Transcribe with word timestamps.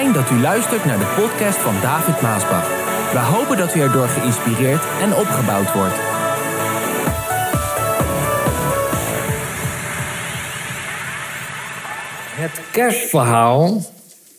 Dat 0.00 0.30
u 0.30 0.40
luistert 0.40 0.84
naar 0.84 0.98
de 0.98 1.12
podcast 1.16 1.58
van 1.58 1.74
David 1.80 2.20
Maasbach. 2.20 2.68
We 3.12 3.18
hopen 3.18 3.56
dat 3.56 3.74
u 3.74 3.80
erdoor 3.80 4.08
geïnspireerd 4.08 4.82
en 5.00 5.14
opgebouwd 5.14 5.72
wordt. 5.72 5.94
Het 12.30 12.60
kerstverhaal 12.72 13.86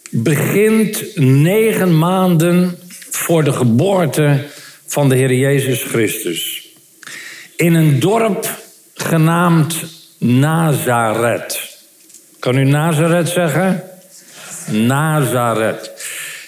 begint 0.09 1.15
negen 1.15 1.97
maanden 1.97 2.77
voor 3.09 3.43
de 3.43 3.53
geboorte 3.53 4.45
van 4.85 5.09
de 5.09 5.15
Heer 5.15 5.33
Jezus 5.33 5.83
Christus. 5.83 6.69
In 7.55 7.73
een 7.73 7.99
dorp 7.99 8.61
genaamd 8.93 9.75
Nazareth. 10.17 11.77
Kan 12.39 12.57
u 12.57 12.63
Nazareth 12.63 13.29
zeggen? 13.29 13.90
Nazareth. 14.67 15.91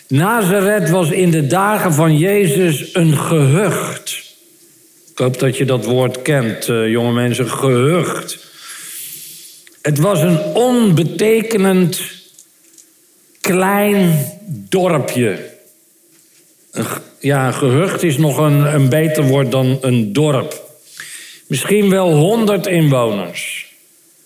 Nazareth 0.08 0.90
was 0.90 1.09
in 1.09 1.31
de 1.31 1.48
dagen 1.48 1.94
van 1.94 2.17
Jezus 2.17 2.95
een 2.95 3.17
gehucht. 3.17 4.35
Ik 5.12 5.17
hoop 5.17 5.40
dat 5.40 5.58
je 5.58 5.66
dat 5.66 5.85
woord 5.85 6.21
kent, 6.21 6.70
eh, 6.70 6.90
jonge 6.90 7.12
mensen. 7.12 7.49
Gehucht. 7.49 8.38
Het 9.81 9.99
was 9.99 10.21
een 10.21 10.40
onbetekenend 10.40 12.02
klein 13.41 14.26
dorpje. 14.48 15.52
Ja, 17.20 17.52
gehucht 17.52 18.04
is 18.04 18.18
nog 18.18 18.38
een, 18.38 18.73
een 18.73 18.90
beter 18.90 19.23
woord 19.23 19.52
dan 19.52 19.77
een 19.82 20.13
dorp. 20.13 20.62
Misschien 21.48 21.90
wel 21.90 22.12
100 22.12 22.68
inwoners. 22.68 23.71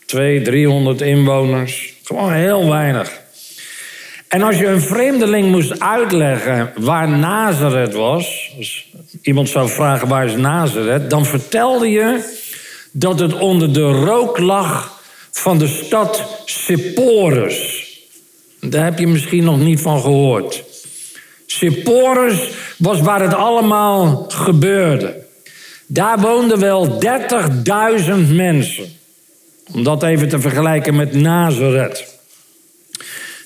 200, 0.06 0.45
300 0.45 1.02
inwoners. 1.02 1.94
Gewoon 2.04 2.33
heel 2.33 2.70
weinig. 2.70 3.22
En 4.28 4.42
als 4.42 4.58
je 4.58 4.67
een 4.67 4.81
vreemdeling 4.81 5.52
moest 5.52 5.80
uitleggen 5.80 6.72
waar 6.75 7.09
Nazareth 7.09 7.94
was, 7.94 8.52
dus 8.58 8.92
iemand 9.22 9.50
zou 9.50 9.70
vragen 9.70 10.08
waar 10.08 10.25
is 10.25 10.36
Nazareth, 10.36 11.09
dan 11.09 11.25
vertelde 11.25 11.89
je 11.89 12.36
dat 12.92 13.20
het 13.20 13.33
onder 13.33 13.73
de 13.73 13.92
rook 13.92 14.38
lag 14.38 15.02
van 15.31 15.58
de 15.58 15.67
stad 15.67 16.42
Sepphoris. 16.45 17.86
Daar 18.59 18.83
heb 18.83 19.00
je 19.00 19.08
misschien 19.08 19.44
nog 19.44 19.59
niet 19.59 19.81
van 19.81 20.02
gehoord. 20.02 20.64
Sepphoris 21.45 22.50
was 22.78 23.02
waar 23.02 23.22
het 23.22 23.33
allemaal 23.33 24.25
gebeurde. 24.28 25.25
Daar 25.88 26.20
woonden 26.20 26.59
wel 26.59 27.00
30.000 27.02 28.33
mensen. 28.33 28.86
Om 29.73 29.83
dat 29.83 30.03
even 30.03 30.30
te 30.30 30.39
vergelijken 30.39 30.95
met 30.95 31.14
Nazareth. 31.14 32.17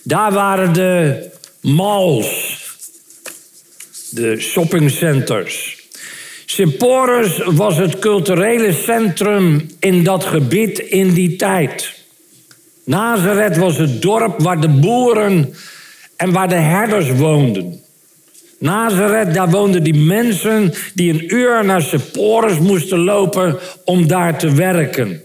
Daar 0.03 0.31
waren 0.31 0.73
de 0.73 1.29
malls, 1.61 2.57
de 4.09 4.39
shoppingcenters. 4.39 5.79
Sepphoris 6.45 7.43
was 7.45 7.77
het 7.77 7.99
culturele 7.99 8.73
centrum 8.73 9.69
in 9.79 10.03
dat 10.03 10.23
gebied 10.23 10.79
in 10.79 11.13
die 11.13 11.35
tijd. 11.35 11.99
Nazareth 12.83 13.57
was 13.57 13.77
het 13.77 14.01
dorp 14.01 14.41
waar 14.41 14.61
de 14.61 14.69
boeren 14.69 15.53
en 16.15 16.31
waar 16.31 16.49
de 16.49 16.55
herders 16.55 17.11
woonden. 17.11 17.79
Nazareth, 18.59 19.33
daar 19.33 19.49
woonden 19.49 19.83
die 19.83 19.93
mensen 19.93 20.73
die 20.93 21.13
een 21.13 21.35
uur 21.35 21.65
naar 21.65 21.81
Sepphoris 21.81 22.59
moesten 22.59 22.99
lopen 22.99 23.59
om 23.85 24.07
daar 24.07 24.37
te 24.37 24.51
werken. 24.51 25.23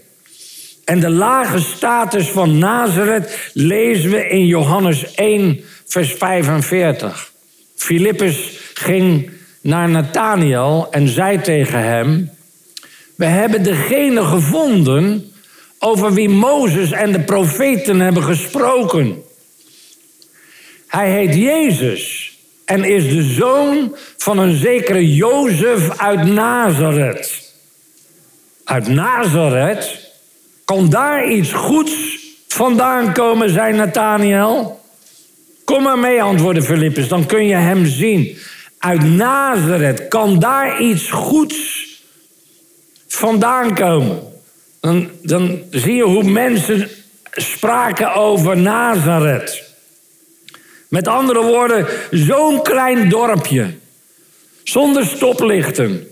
En 0.87 0.99
de 0.99 1.09
lage 1.09 1.59
status 1.59 2.29
van 2.29 2.57
Nazareth 2.57 3.49
lezen 3.53 4.09
we 4.09 4.27
in 4.27 4.45
Johannes 4.45 5.15
1, 5.15 5.63
vers 5.85 6.13
45. 6.13 7.31
Filippus 7.75 8.59
ging 8.73 9.29
naar 9.61 9.89
Nathanael 9.89 10.87
en 10.91 11.07
zei 11.07 11.41
tegen 11.41 11.83
hem: 11.83 12.29
We 13.15 13.25
hebben 13.25 13.63
degene 13.63 14.23
gevonden 14.23 15.31
over 15.79 16.13
wie 16.13 16.29
Mozes 16.29 16.91
en 16.91 17.11
de 17.11 17.21
profeten 17.21 17.99
hebben 17.99 18.23
gesproken. 18.23 19.23
Hij 20.87 21.11
heet 21.11 21.35
Jezus 21.35 22.37
en 22.65 22.83
is 22.83 23.09
de 23.09 23.23
zoon 23.23 23.95
van 24.17 24.37
een 24.37 24.57
zekere 24.57 25.13
Jozef 25.13 25.97
uit 25.97 26.25
Nazareth. 26.25 27.53
Uit 28.63 28.87
Nazareth? 28.87 30.06
Kon 30.67 30.89
daar 30.89 31.27
iets 31.27 31.53
goeds 31.53 32.19
vandaan 32.47 33.13
komen, 33.13 33.49
zei 33.49 33.73
Nathaniel? 33.73 34.79
Kom 35.63 35.83
maar 35.83 35.99
mee, 35.99 36.21
antwoordde 36.21 36.61
Filippus, 36.61 37.07
dan 37.07 37.25
kun 37.25 37.45
je 37.45 37.55
hem 37.55 37.85
zien. 37.85 38.37
Uit 38.77 39.03
Nazareth 39.03 40.07
kan 40.07 40.39
daar 40.39 40.81
iets 40.81 41.09
goeds 41.09 41.87
vandaan 43.07 43.75
komen. 43.75 44.19
Dan, 44.79 45.09
dan 45.21 45.61
zie 45.71 45.95
je 45.95 46.03
hoe 46.03 46.23
mensen 46.23 46.89
spraken 47.31 48.13
over 48.13 48.57
Nazareth. 48.57 49.63
Met 50.87 51.07
andere 51.07 51.41
woorden, 51.41 51.87
zo'n 52.11 52.61
klein 52.61 53.09
dorpje. 53.09 53.73
Zonder 54.63 55.05
stoplichten, 55.05 56.07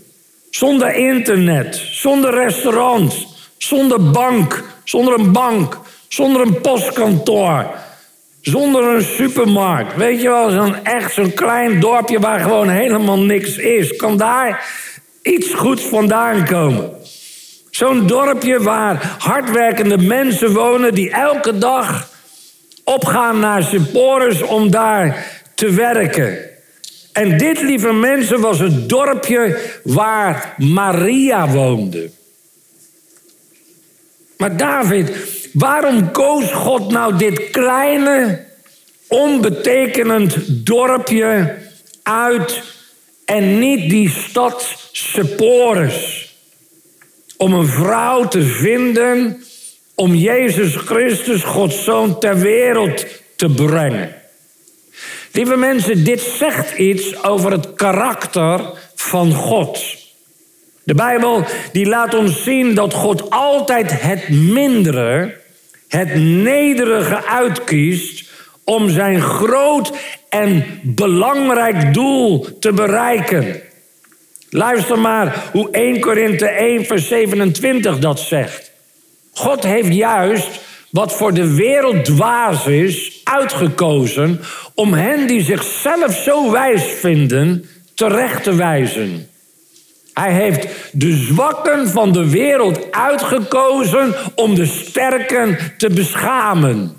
zonder 0.50 0.94
internet, 0.94 1.76
zonder 1.90 2.34
restaurants, 2.34 3.34
zonder 3.58 4.10
bank, 4.10 4.64
zonder 4.84 5.18
een 5.18 5.32
bank, 5.32 5.78
zonder 6.08 6.40
een 6.40 6.60
postkantoor, 6.60 7.66
zonder 8.40 8.84
een 8.84 9.02
supermarkt. 9.02 9.96
Weet 9.96 10.22
je 10.22 10.28
wel, 10.28 10.50
zo'n 10.50 10.84
echt 10.84 11.12
zo'n 11.12 11.34
klein 11.34 11.80
dorpje 11.80 12.20
waar 12.20 12.40
gewoon 12.40 12.68
helemaal 12.68 13.18
niks 13.18 13.56
is. 13.56 13.96
Kan 13.96 14.16
daar 14.16 14.64
iets 15.22 15.54
goeds 15.54 15.82
vandaan 15.82 16.44
komen? 16.44 16.90
Zo'n 17.70 18.06
dorpje 18.06 18.62
waar 18.62 19.16
hardwerkende 19.18 19.98
mensen 19.98 20.52
wonen 20.52 20.94
die 20.94 21.10
elke 21.10 21.58
dag 21.58 22.10
opgaan 22.84 23.38
naar 23.38 23.62
Sepphoris 23.62 24.42
om 24.42 24.70
daar 24.70 25.26
te 25.54 25.70
werken. 25.70 26.38
En 27.12 27.38
dit, 27.38 27.62
lieve 27.62 27.92
mensen, 27.92 28.40
was 28.40 28.58
het 28.58 28.88
dorpje 28.88 29.58
waar 29.84 30.54
Maria 30.56 31.48
woonde. 31.48 32.10
Maar 34.36 34.56
David, 34.56 35.10
waarom 35.52 36.10
koos 36.12 36.52
God 36.52 36.90
nou 36.90 37.16
dit 37.16 37.50
kleine, 37.50 38.44
onbetekenend 39.08 40.36
dorpje 40.66 41.58
uit 42.02 42.62
en 43.24 43.58
niet 43.58 43.90
die 43.90 44.10
stad 44.10 44.88
Sepphoris? 44.92 46.34
Om 47.36 47.52
een 47.52 47.66
vrouw 47.66 48.28
te 48.28 48.42
vinden 48.42 49.44
om 49.96 50.14
Jezus 50.14 50.74
Christus, 50.76 51.42
Gods 51.42 51.84
Zoon, 51.84 52.18
ter 52.18 52.38
wereld 52.38 53.06
te 53.36 53.48
brengen. 53.48 54.14
Lieve 55.32 55.56
mensen, 55.56 56.04
dit 56.04 56.20
zegt 56.20 56.78
iets 56.78 57.22
over 57.22 57.52
het 57.52 57.74
karakter 57.74 58.60
van 58.94 59.32
God. 59.32 59.95
De 60.86 60.94
Bijbel 60.94 61.44
die 61.72 61.86
laat 61.86 62.14
ons 62.14 62.42
zien 62.42 62.74
dat 62.74 62.94
God 62.94 63.30
altijd 63.30 64.00
het 64.00 64.28
mindere, 64.28 65.36
het 65.88 66.14
nederige 66.14 67.24
uitkiest 67.24 68.30
om 68.64 68.90
zijn 68.90 69.20
groot 69.20 69.92
en 70.28 70.64
belangrijk 70.82 71.94
doel 71.94 72.58
te 72.60 72.72
bereiken. 72.72 73.60
Luister 74.50 74.98
maar 74.98 75.44
hoe 75.52 75.70
1 75.70 76.00
Korinthe 76.00 76.46
1 76.46 76.84
vers 76.84 77.08
27 77.08 77.98
dat 77.98 78.20
zegt. 78.20 78.72
God 79.32 79.64
heeft 79.64 79.94
juist 79.94 80.60
wat 80.90 81.12
voor 81.12 81.34
de 81.34 81.54
wereld 81.54 82.04
dwaas 82.04 82.66
is, 82.66 83.20
uitgekozen 83.24 84.40
om 84.74 84.92
hen 84.92 85.26
die 85.26 85.42
zichzelf 85.42 86.14
zo 86.14 86.50
wijs 86.50 86.82
vinden 86.82 87.64
terecht 87.94 88.42
te 88.42 88.54
wijzen. 88.54 89.28
Hij 90.20 90.32
heeft 90.32 90.66
de 90.92 91.12
zwakken 91.12 91.88
van 91.88 92.12
de 92.12 92.30
wereld 92.30 92.92
uitgekozen 92.92 94.14
om 94.34 94.54
de 94.54 94.66
sterken 94.66 95.58
te 95.76 95.90
beschamen. 95.90 96.96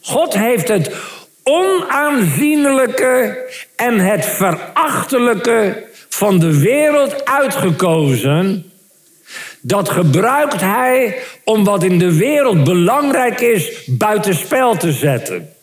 God 0.00 0.34
heeft 0.34 0.68
het 0.68 0.94
onaanzienlijke 1.42 3.44
en 3.76 3.98
het 3.98 4.26
verachtelijke 4.26 5.84
van 6.08 6.38
de 6.38 6.58
wereld 6.58 7.24
uitgekozen. 7.24 8.72
Dat 9.60 9.88
gebruikt 9.88 10.60
hij 10.60 11.18
om 11.44 11.64
wat 11.64 11.82
in 11.82 11.98
de 11.98 12.16
wereld 12.16 12.64
belangrijk 12.64 13.40
is 13.40 13.84
buitenspel 13.86 14.76
te 14.76 14.92
zetten. 14.92 15.55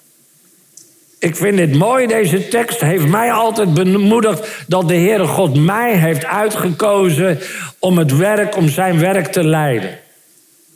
Ik 1.23 1.35
vind 1.35 1.57
dit 1.57 1.75
mooi, 1.75 2.07
deze 2.07 2.47
tekst 2.47 2.81
heeft 2.81 3.07
mij 3.07 3.31
altijd 3.31 3.73
bemoedigd 3.73 4.63
dat 4.67 4.87
de 4.87 4.95
Heere 4.95 5.27
God 5.27 5.59
mij 5.59 5.97
heeft 5.97 6.25
uitgekozen 6.25 7.39
om 7.79 7.97
het 7.97 8.17
werk, 8.17 8.57
om 8.57 8.69
zijn 8.69 8.99
werk 8.99 9.27
te 9.27 9.43
leiden. 9.43 9.89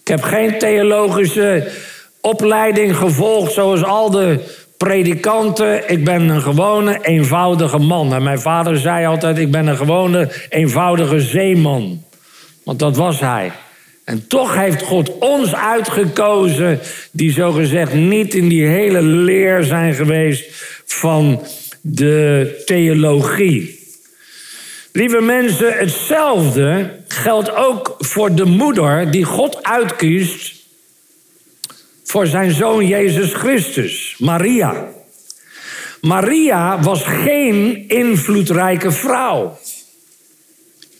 Ik 0.01 0.07
heb 0.07 0.21
geen 0.21 0.59
theologische 0.59 1.71
opleiding 2.21 2.95
gevolgd 2.95 3.53
zoals 3.53 3.83
al 3.83 4.11
de 4.11 4.39
predikanten, 4.77 5.89
ik 5.89 6.03
ben 6.03 6.29
een 6.29 6.41
gewone, 6.41 6.99
eenvoudige 7.01 7.77
man. 7.77 8.13
En 8.13 8.23
mijn 8.23 8.39
vader 8.39 8.77
zei 8.77 9.05
altijd, 9.05 9.37
ik 9.37 9.51
ben 9.51 9.67
een 9.67 9.77
gewone, 9.77 10.29
eenvoudige 10.49 11.19
zeeman. 11.19 12.03
Want 12.63 12.79
dat 12.79 12.97
was 12.97 13.19
hij. 13.19 13.51
En 14.07 14.27
toch 14.27 14.55
heeft 14.55 14.81
God 14.81 15.17
ons 15.17 15.55
uitgekozen, 15.55 16.79
die 17.11 17.31
zogezegd 17.31 17.93
niet 17.93 18.33
in 18.33 18.47
die 18.47 18.65
hele 18.65 19.01
leer 19.01 19.63
zijn 19.63 19.93
geweest 19.93 20.45
van 20.85 21.43
de 21.81 22.61
theologie. 22.65 23.79
Lieve 24.91 25.21
mensen, 25.21 25.77
hetzelfde 25.77 26.99
geldt 27.07 27.55
ook 27.55 27.95
voor 27.97 28.35
de 28.35 28.45
moeder 28.45 29.11
die 29.11 29.23
God 29.23 29.63
uitkiest 29.63 30.55
voor 32.03 32.27
zijn 32.27 32.51
zoon 32.51 32.87
Jezus 32.87 33.33
Christus, 33.33 34.15
Maria. 34.17 34.87
Maria 36.01 36.81
was 36.81 37.03
geen 37.03 37.87
invloedrijke 37.87 38.91
vrouw. 38.91 39.57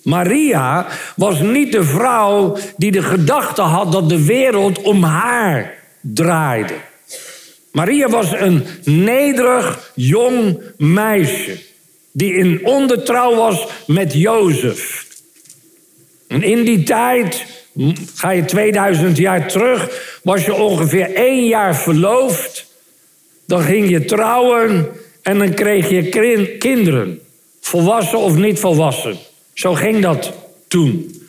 Maria 0.08 0.88
was 1.16 1.40
niet 1.40 1.72
de 1.72 1.84
vrouw 1.84 2.58
die 2.78 2.92
de 2.92 3.02
gedachte 3.02 3.62
had 3.62 3.92
dat 3.92 4.10
de 4.10 4.26
wereld 4.26 4.82
om 4.82 5.04
haar 5.04 5.74
draaide. 6.02 6.74
Maria 7.72 8.10
was 8.10 8.32
een 8.32 8.66
nederig 8.84 9.92
jong 9.96 10.62
meisje 10.78 11.60
die 12.12 12.34
in 12.34 12.66
ondertrouw 12.66 13.36
was 13.36 13.68
met 13.88 14.14
Jozef. 14.14 15.08
En 16.28 16.44
in 16.44 16.64
die 16.64 16.84
tijd, 16.84 17.46
ga 18.16 18.30
je 18.30 18.46
2000 18.46 19.18
jaar 19.18 19.48
terug, 19.48 19.90
was 20.24 20.46
je 20.46 20.54
ongeveer 20.54 21.14
één 21.14 21.48
jaar 21.48 21.76
verloofd. 21.76 22.66
Dan 23.46 23.62
ging 23.62 23.90
je 23.90 24.06
trouwen 24.06 24.88
en 25.22 25.38
dan 25.38 25.54
kreeg 25.54 25.90
je 25.90 26.58
kinderen. 26.58 27.20
Volwassen 27.62 28.20
of 28.20 28.36
niet 28.36 28.60
volwassen. 28.60 29.18
Zo 29.58 29.74
ging 29.74 30.02
dat 30.02 30.34
toen. 30.68 31.22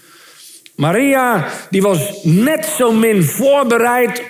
Maria, 0.76 1.48
die 1.70 1.82
was 1.82 2.12
net 2.22 2.64
zo 2.64 2.92
min 2.92 3.24
voorbereid 3.24 4.22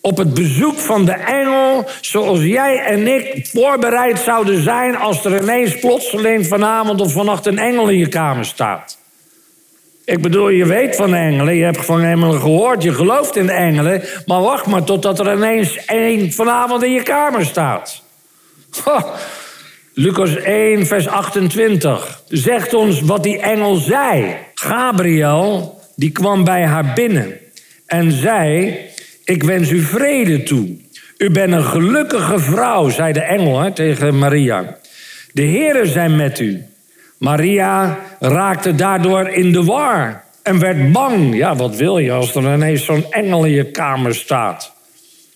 op 0.00 0.16
het 0.16 0.34
bezoek 0.34 0.78
van 0.78 1.04
de 1.04 1.12
engel, 1.12 1.84
zoals 2.00 2.40
jij 2.42 2.78
en 2.84 3.06
ik 3.06 3.46
voorbereid 3.52 4.18
zouden 4.18 4.62
zijn 4.62 4.96
als 4.96 5.24
er 5.24 5.42
ineens 5.42 5.78
plotseling 5.78 6.46
vanavond 6.46 7.00
of 7.00 7.12
vannacht 7.12 7.46
een 7.46 7.58
engel 7.58 7.88
in 7.88 7.98
je 7.98 8.08
kamer 8.08 8.44
staat. 8.44 8.98
Ik 10.04 10.22
bedoel, 10.22 10.48
je 10.48 10.66
weet 10.66 10.96
van 10.96 11.14
engelen, 11.14 11.54
je 11.54 11.64
hebt 11.64 11.84
van 11.84 12.02
engelen 12.02 12.40
gehoord, 12.40 12.82
je 12.82 12.94
gelooft 12.94 13.36
in 13.36 13.50
engelen, 13.50 14.02
maar 14.26 14.40
wacht 14.40 14.66
maar 14.66 14.84
totdat 14.84 15.18
er 15.18 15.32
ineens 15.32 15.84
één 15.84 16.32
vanavond 16.32 16.82
in 16.82 16.92
je 16.92 17.02
kamer 17.02 17.44
staat. 17.44 18.02
Lucas 20.00 20.36
1, 20.36 20.86
vers 20.86 21.08
28 21.08 22.22
zegt 22.28 22.74
ons 22.74 23.00
wat 23.00 23.22
die 23.22 23.38
engel 23.38 23.76
zei. 23.76 24.36
Gabriel, 24.54 25.78
die 25.96 26.10
kwam 26.10 26.44
bij 26.44 26.66
haar 26.66 26.92
binnen 26.94 27.38
en 27.86 28.12
zei: 28.12 28.76
Ik 29.24 29.42
wens 29.42 29.70
u 29.70 29.80
vrede 29.80 30.42
toe. 30.42 30.76
U 31.18 31.30
bent 31.30 31.52
een 31.52 31.64
gelukkige 31.64 32.38
vrouw, 32.38 32.88
zei 32.88 33.12
de 33.12 33.20
engel 33.20 33.72
tegen 33.72 34.18
Maria. 34.18 34.78
De 35.32 35.42
Heeren 35.42 35.88
zijn 35.88 36.16
met 36.16 36.38
u. 36.38 36.64
Maria 37.18 37.98
raakte 38.20 38.74
daardoor 38.74 39.28
in 39.28 39.52
de 39.52 39.64
war 39.64 40.24
en 40.42 40.58
werd 40.58 40.92
bang. 40.92 41.36
Ja, 41.36 41.56
wat 41.56 41.76
wil 41.76 41.98
je 41.98 42.12
als 42.12 42.34
er 42.34 42.54
ineens 42.54 42.84
zo'n 42.84 43.04
engel 43.10 43.44
in 43.44 43.52
je 43.52 43.70
kamer 43.70 44.14
staat? 44.14 44.72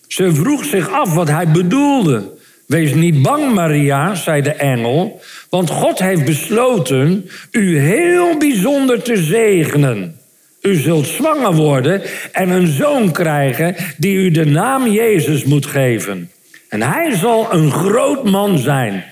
Ze 0.07 0.33
vroeg 0.33 0.65
zich 0.65 0.91
af 0.91 1.13
wat 1.13 1.29
hij 1.29 1.47
bedoelde. 1.47 2.33
Wees 2.67 2.93
niet 2.93 3.21
bang, 3.21 3.53
Maria, 3.53 4.15
zei 4.15 4.41
de 4.41 4.51
engel, 4.51 5.21
want 5.49 5.69
God 5.69 5.99
heeft 5.99 6.25
besloten 6.25 7.29
u 7.51 7.79
heel 7.79 8.37
bijzonder 8.37 9.01
te 9.01 9.17
zegenen. 9.17 10.19
U 10.61 10.75
zult 10.75 11.07
zwanger 11.07 11.53
worden 11.53 12.01
en 12.31 12.49
een 12.49 12.67
zoon 12.67 13.11
krijgen 13.11 13.75
die 13.97 14.15
u 14.15 14.31
de 14.31 14.45
naam 14.45 14.87
Jezus 14.87 15.43
moet 15.43 15.65
geven. 15.65 16.31
En 16.69 16.81
hij 16.81 17.15
zal 17.15 17.53
een 17.53 17.71
groot 17.71 18.23
man 18.23 18.57
zijn 18.57 19.03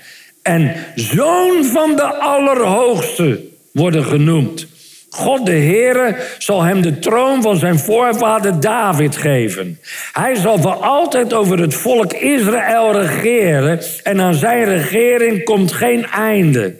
en 0.42 0.74
zoon 0.94 1.64
van 1.64 1.96
de 1.96 2.14
Allerhoogste 2.14 3.40
worden 3.72 4.04
genoemd. 4.04 4.66
God 5.14 5.46
de 5.46 5.52
Heere 5.52 6.16
zal 6.38 6.62
hem 6.62 6.82
de 6.82 6.98
troon 6.98 7.42
van 7.42 7.56
zijn 7.56 7.78
voorvader 7.78 8.60
David 8.60 9.16
geven. 9.16 9.80
Hij 10.12 10.34
zal 10.34 10.58
voor 10.58 10.74
altijd 10.74 11.32
over 11.32 11.58
het 11.58 11.74
volk 11.74 12.12
Israël 12.12 13.00
regeren 13.00 13.80
en 14.02 14.20
aan 14.20 14.34
zijn 14.34 14.64
regering 14.64 15.44
komt 15.44 15.72
geen 15.72 16.06
einde. 16.06 16.74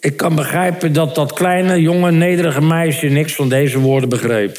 Ik 0.00 0.16
kan 0.16 0.34
begrijpen 0.34 0.92
dat 0.92 1.14
dat 1.14 1.32
kleine, 1.32 1.80
jonge, 1.80 2.10
nederige 2.10 2.62
meisje 2.62 3.06
niks 3.06 3.34
van 3.34 3.48
deze 3.48 3.78
woorden 3.78 4.08
begreep. 4.08 4.58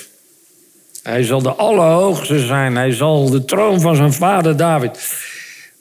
Hij 1.03 1.23
zal 1.23 1.41
de 1.41 1.53
Allerhoogste 1.53 2.39
zijn. 2.39 2.75
Hij 2.75 2.91
zal 2.91 3.29
de 3.29 3.45
troon 3.45 3.81
van 3.81 3.95
zijn 3.95 4.13
vader 4.13 4.57
David. 4.57 5.13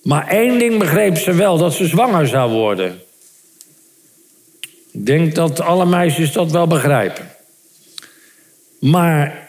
Maar 0.02 0.28
één 0.28 0.58
ding 0.58 0.78
begreep 0.78 1.18
ze 1.18 1.32
wel: 1.32 1.58
dat 1.58 1.72
ze 1.72 1.86
zwanger 1.86 2.26
zou 2.26 2.50
worden. 2.50 3.00
Ik 4.92 5.06
denk 5.06 5.34
dat 5.34 5.60
alle 5.60 5.86
meisjes 5.86 6.32
dat 6.32 6.50
wel 6.50 6.66
begrijpen. 6.66 7.28
Maar 8.80 9.48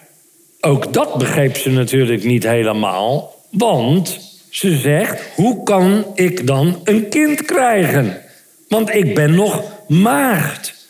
ook 0.61 0.93
dat 0.93 1.17
begreep 1.17 1.57
ze 1.57 1.69
natuurlijk 1.69 2.23
niet 2.23 2.43
helemaal. 2.43 3.35
Want 3.51 4.19
ze 4.49 4.77
zegt: 4.77 5.21
hoe 5.35 5.63
kan 5.63 6.05
ik 6.15 6.47
dan 6.47 6.81
een 6.83 7.09
kind 7.09 7.45
krijgen? 7.45 8.21
Want 8.67 8.95
ik 8.95 9.15
ben 9.15 9.35
nog 9.35 9.63
maagd. 9.87 10.89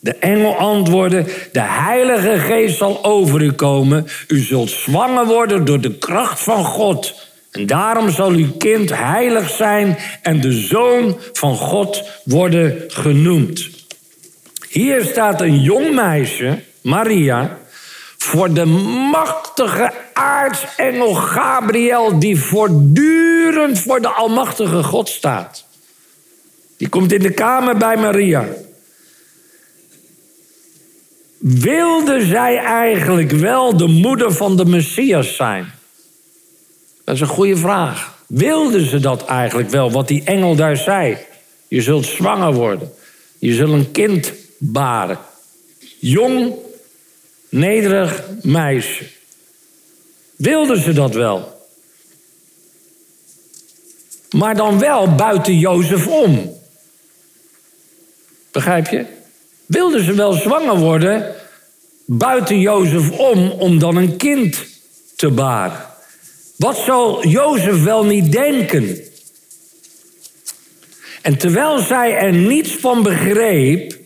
De 0.00 0.14
engel 0.14 0.54
antwoordde: 0.54 1.24
De 1.52 1.60
Heilige 1.60 2.38
Geest 2.38 2.76
zal 2.76 3.04
over 3.04 3.42
u 3.42 3.52
komen. 3.52 4.06
U 4.28 4.40
zult 4.40 4.70
zwanger 4.70 5.26
worden 5.26 5.64
door 5.64 5.80
de 5.80 5.98
kracht 5.98 6.40
van 6.40 6.64
God. 6.64 7.27
En 7.58 7.66
daarom 7.66 8.10
zal 8.10 8.30
uw 8.30 8.52
kind 8.58 8.90
heilig 8.94 9.50
zijn 9.50 9.98
en 10.22 10.40
de 10.40 10.52
zoon 10.52 11.18
van 11.32 11.56
God 11.56 12.02
worden 12.24 12.84
genoemd. 12.86 13.68
Hier 14.68 15.04
staat 15.04 15.40
een 15.40 15.60
jong 15.60 15.94
meisje, 15.94 16.62
Maria, 16.80 17.58
voor 18.18 18.52
de 18.52 18.64
machtige 19.10 19.92
aartsengel 20.12 21.14
Gabriel, 21.14 22.18
die 22.18 22.40
voortdurend 22.40 23.80
voor 23.80 24.00
de 24.00 24.08
Almachtige 24.08 24.82
God 24.82 25.08
staat. 25.08 25.64
Die 26.76 26.88
komt 26.88 27.12
in 27.12 27.22
de 27.22 27.32
kamer 27.32 27.76
bij 27.76 27.96
Maria. 27.96 28.48
Wilde 31.38 32.26
zij 32.26 32.56
eigenlijk 32.56 33.30
wel 33.30 33.76
de 33.76 33.86
moeder 33.86 34.32
van 34.32 34.56
de 34.56 34.64
Messias 34.64 35.36
zijn? 35.36 35.76
Dat 37.08 37.16
is 37.16 37.22
een 37.22 37.28
goede 37.34 37.56
vraag. 37.56 38.18
Wilden 38.26 38.86
ze 38.86 39.00
dat 39.00 39.24
eigenlijk 39.24 39.70
wel, 39.70 39.90
wat 39.90 40.08
die 40.08 40.24
engel 40.24 40.56
daar 40.56 40.76
zei? 40.76 41.16
Je 41.68 41.82
zult 41.82 42.06
zwanger 42.06 42.52
worden. 42.52 42.92
Je 43.38 43.54
zult 43.54 43.70
een 43.70 43.90
kind 43.90 44.32
baren. 44.58 45.18
Jong, 45.98 46.54
nederig 47.48 48.24
meisje. 48.42 49.04
Wilden 50.36 50.82
ze 50.82 50.92
dat 50.92 51.14
wel? 51.14 51.66
Maar 54.30 54.56
dan 54.56 54.78
wel 54.78 55.14
buiten 55.14 55.58
Jozef 55.58 56.06
om. 56.06 56.60
Begrijp 58.50 58.88
je? 58.88 59.06
Wilden 59.66 60.04
ze 60.04 60.12
wel 60.14 60.32
zwanger 60.32 60.76
worden 60.76 61.34
buiten 62.04 62.60
Jozef 62.60 63.10
om, 63.10 63.50
om 63.50 63.78
dan 63.78 63.96
een 63.96 64.16
kind 64.16 64.64
te 65.16 65.30
baren? 65.30 65.96
Wat 66.58 66.76
zal 66.76 67.26
Jozef 67.26 67.82
wel 67.82 68.04
niet 68.04 68.32
denken? 68.32 68.98
En 71.22 71.38
terwijl 71.38 71.78
zij 71.78 72.16
er 72.16 72.32
niets 72.32 72.72
van 72.72 73.02
begreep, 73.02 73.96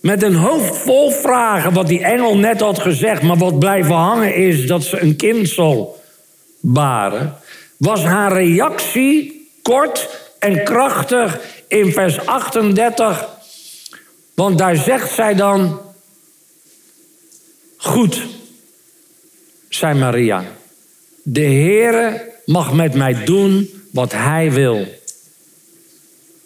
met 0.00 0.22
een 0.22 0.34
hoofd 0.34 0.76
vol 0.76 1.10
vragen, 1.10 1.72
wat 1.72 1.86
die 1.86 2.04
engel 2.04 2.36
net 2.36 2.60
had 2.60 2.78
gezegd, 2.78 3.22
maar 3.22 3.36
wat 3.36 3.58
blijven 3.58 3.94
hangen 3.94 4.34
is 4.34 4.66
dat 4.66 4.84
ze 4.84 5.00
een 5.00 5.16
kind 5.16 5.48
zal 5.48 6.02
baren, 6.60 7.36
was 7.76 8.02
haar 8.02 8.32
reactie 8.32 9.48
kort 9.62 10.08
en 10.38 10.64
krachtig 10.64 11.40
in 11.68 11.92
vers 11.92 12.26
38. 12.26 13.28
Want 14.34 14.58
daar 14.58 14.76
zegt 14.76 15.10
zij 15.10 15.34
dan: 15.34 15.80
Goed, 17.76 18.26
zei 19.68 19.98
Maria. 19.98 20.55
De 21.28 21.44
Heere 21.44 22.32
mag 22.44 22.72
met 22.72 22.94
mij 22.94 23.24
doen 23.24 23.70
wat 23.92 24.12
Hij 24.12 24.52
wil. 24.52 24.86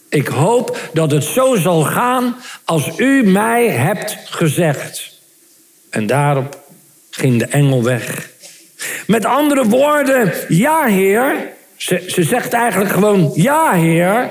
Ik 0.08 0.28
hoop 0.28 0.78
dat 0.92 1.10
het 1.10 1.24
zo 1.24 1.56
zal 1.56 1.82
gaan 1.82 2.36
als 2.64 2.98
u 2.98 3.22
mij 3.22 3.68
hebt 3.68 4.16
gezegd. 4.24 5.18
En 5.90 6.06
daarop 6.06 6.62
ging 7.10 7.38
de 7.38 7.44
engel 7.44 7.82
weg. 7.82 8.30
Met 9.06 9.24
andere 9.24 9.64
woorden, 9.64 10.32
ja 10.48 10.84
Heer. 10.84 11.52
Ze, 11.76 12.04
ze 12.06 12.22
zegt 12.22 12.52
eigenlijk 12.52 12.92
gewoon 12.92 13.32
ja 13.34 13.72
Heer. 13.72 14.30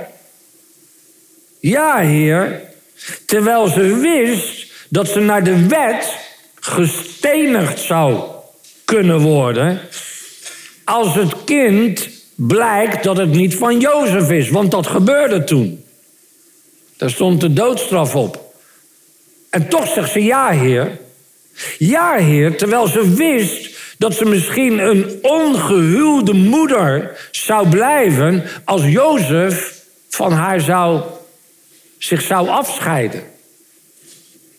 Ja 1.60 1.98
Heer. 2.00 2.62
Terwijl 3.26 3.68
ze 3.68 3.96
wist 3.96 4.74
dat 4.90 5.08
ze 5.08 5.20
naar 5.20 5.44
de 5.44 5.68
wet 5.68 6.18
gestenigd 6.60 7.80
zou 7.80 8.22
kunnen 8.86 9.20
worden. 9.20 9.82
Als 10.90 11.16
het 11.16 11.44
kind 11.44 12.10
blijkt 12.36 13.04
dat 13.04 13.18
het 13.18 13.30
niet 13.30 13.56
van 13.56 13.80
Jozef 13.80 14.32
is. 14.32 14.50
Want 14.50 14.72
dat 14.72 14.88
gebeurde 14.88 15.44
toen. 15.44 15.84
Daar 16.98 17.10
stond 17.10 17.42
de 17.42 17.54
doodstraf 17.54 18.16
op. 18.16 18.54
En 19.50 19.68
toch 19.68 19.88
zegt 19.88 20.12
ze 20.12 20.24
ja, 20.24 20.50
Heer. 20.50 20.98
Ja, 21.78 22.16
Heer, 22.16 22.58
terwijl 22.58 22.88
ze 22.88 23.14
wist 23.14 23.78
dat 23.98 24.14
ze 24.14 24.26
misschien 24.26 24.80
een 24.80 25.20
ongehuwde 25.22 26.34
moeder 26.34 27.18
zou 27.32 27.70
blijven 27.70 28.44
als 28.66 28.86
Jozef 28.86 29.84
van 30.10 30.32
haar 30.32 30.62
zou, 30.62 31.02
zich 31.98 32.22
zou 32.22 32.48
afscheiden. 32.48 33.24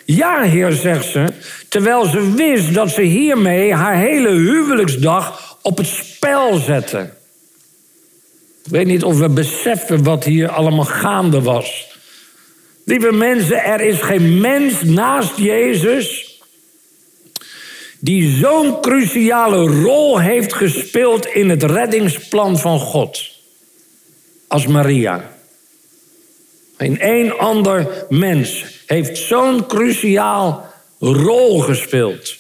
Ja, 0.05 0.43
Heer, 0.43 0.73
zegt 0.73 1.07
ze, 1.07 1.27
terwijl 1.69 2.05
ze 2.05 2.33
wist 2.35 2.75
dat 2.75 2.91
ze 2.91 3.03
hiermee 3.03 3.75
haar 3.75 3.97
hele 3.97 4.31
huwelijksdag 4.31 5.59
op 5.63 5.79
het 5.79 6.10
spel 6.21 6.57
zette. 6.59 7.11
Ik 8.65 8.71
weet 8.71 8.87
niet 8.87 9.05
of 9.05 9.19
we 9.19 9.29
beseffen 9.29 10.03
wat 10.05 10.25
hier 10.25 10.49
allemaal 10.49 10.85
gaande 10.85 11.43
was. 11.43 11.99
Lieve 12.85 13.13
mensen, 13.13 13.65
er 13.65 13.81
is 13.81 14.01
geen 14.01 14.41
mens 14.41 14.83
naast 14.83 15.37
Jezus 15.37 16.39
die 17.99 18.37
zo'n 18.37 18.81
cruciale 18.81 19.83
rol 19.83 20.19
heeft 20.19 20.53
gespeeld 20.53 21.27
in 21.27 21.49
het 21.49 21.63
reddingsplan 21.63 22.59
van 22.59 22.79
God 22.79 23.31
als 24.49 24.67
Maria. 24.67 25.33
Geen 26.77 27.01
één 27.01 27.39
ander 27.39 28.07
mens 28.09 28.65
heeft 28.87 29.19
zo'n 29.19 29.67
cruciaal 29.67 30.67
rol 30.99 31.61
gespeeld 31.61 32.40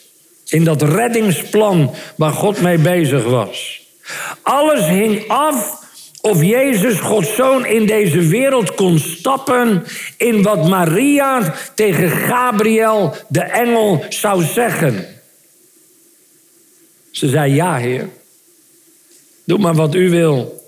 in 0.51 0.65
dat 0.65 0.83
reddingsplan 0.83 1.95
waar 2.17 2.33
God 2.33 2.61
mee 2.61 2.79
bezig 2.79 3.25
was. 3.25 3.87
Alles 4.43 4.87
hing 4.87 5.29
af 5.29 5.79
of 6.21 6.43
Jezus, 6.43 6.99
Gods 6.99 7.35
zoon, 7.35 7.67
in 7.67 7.87
deze 7.87 8.21
wereld 8.21 8.75
kon 8.75 8.99
stappen 8.99 9.85
in 10.17 10.43
wat 10.43 10.69
Maria 10.69 11.55
tegen 11.75 12.11
Gabriel, 12.11 13.15
de 13.29 13.43
engel, 13.43 14.05
zou 14.09 14.43
zeggen. 14.43 15.07
Ze 17.11 17.29
zei, 17.29 17.55
ja 17.55 17.77
heer, 17.77 18.09
doe 19.45 19.59
maar 19.59 19.75
wat 19.75 19.95
u 19.95 20.11
wil. 20.11 20.60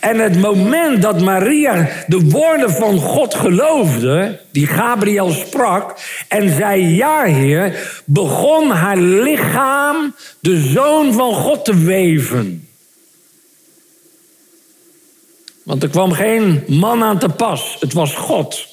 En 0.00 0.18
het 0.18 0.40
moment 0.40 1.02
dat 1.02 1.20
Maria 1.20 1.88
de 2.06 2.20
woorden 2.20 2.70
van 2.70 2.98
God 2.98 3.34
geloofde, 3.34 4.40
die 4.52 4.66
Gabriel 4.66 5.30
sprak, 5.30 5.96
en 6.28 6.56
zei 6.56 6.94
ja 6.94 7.22
heer, 7.24 8.00
begon 8.04 8.70
haar 8.70 8.96
lichaam 8.96 10.14
de 10.40 10.60
zoon 10.60 11.12
van 11.12 11.34
God 11.34 11.64
te 11.64 11.76
weven. 11.76 12.68
Want 15.62 15.82
er 15.82 15.88
kwam 15.88 16.12
geen 16.12 16.64
man 16.68 17.02
aan 17.02 17.18
te 17.18 17.28
pas, 17.28 17.76
het 17.80 17.92
was 17.92 18.14
God. 18.14 18.66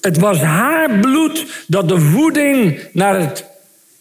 Het 0.00 0.18
was 0.18 0.38
haar 0.38 0.98
bloed 0.98 1.64
dat 1.66 1.88
de 1.88 2.00
voeding 2.00 2.88
naar 2.92 3.20
het 3.20 3.44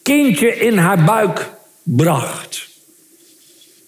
kindje 0.01 0.59
in 0.59 0.77
haar 0.77 1.03
buik 1.03 1.49
bracht. 1.83 2.68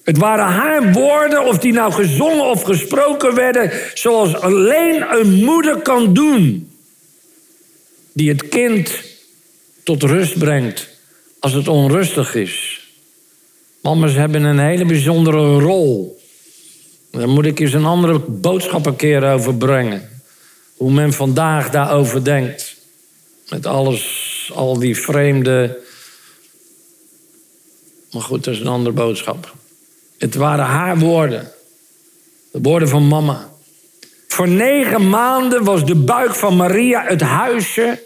Het 0.04 0.18
waren 0.18 0.46
haar 0.46 0.92
woorden, 0.92 1.46
of 1.46 1.58
die 1.58 1.74
nou 1.74 1.92
gezongen 1.92 2.46
of 2.46 2.64
gesproken 2.64 3.36
werden, 3.36 3.72
zoals 3.94 4.36
alleen 4.36 5.06
een 5.20 5.34
moeder 5.34 5.82
kan 5.82 6.14
doen. 6.14 6.72
Die 8.14 8.30
het 8.30 8.48
kind 8.48 8.92
tot 9.84 10.04
rust 10.04 10.38
brengt 10.38 10.90
als 11.40 11.54
het 11.54 11.68
onrustig 11.68 12.36
is. 12.36 12.86
Mama's 13.82 14.14
hebben 14.14 14.44
een 14.44 14.60
hele 14.60 14.86
bijzondere 14.86 15.60
rol. 15.60 16.22
Daar 17.12 17.30
moet 17.30 17.46
ik 17.46 17.60
eens 17.60 17.74
een 17.74 17.86
andere 17.86 18.20
boodschap 18.20 18.86
een 18.86 18.96
keer 18.96 19.32
over 19.34 19.56
brengen. 19.56 20.10
Hoe 20.76 20.92
men 20.92 21.14
vandaag 21.14 21.70
daarover 21.70 22.24
denkt. 22.24 22.76
Met 23.50 23.66
alles, 23.66 24.52
al 24.54 24.80
die 24.80 24.98
vreemde. 24.98 25.80
Maar 28.12 28.22
goed, 28.22 28.44
dat 28.44 28.54
is 28.54 28.60
een 28.60 28.68
andere 28.68 28.96
boodschap. 28.96 29.56
Het 30.22 30.36
waren 30.36 30.66
haar 30.66 31.00
woorden. 31.00 31.52
De 32.52 32.60
woorden 32.62 32.88
van 32.90 33.08
mama. 33.08 33.50
Voor 34.28 34.48
negen 34.48 35.10
maanden 35.10 35.64
was 35.64 35.86
de 35.86 35.96
buik 35.96 36.36
van 36.36 36.56
Maria 36.56 37.04
het 37.08 37.22
huisje 37.22 38.04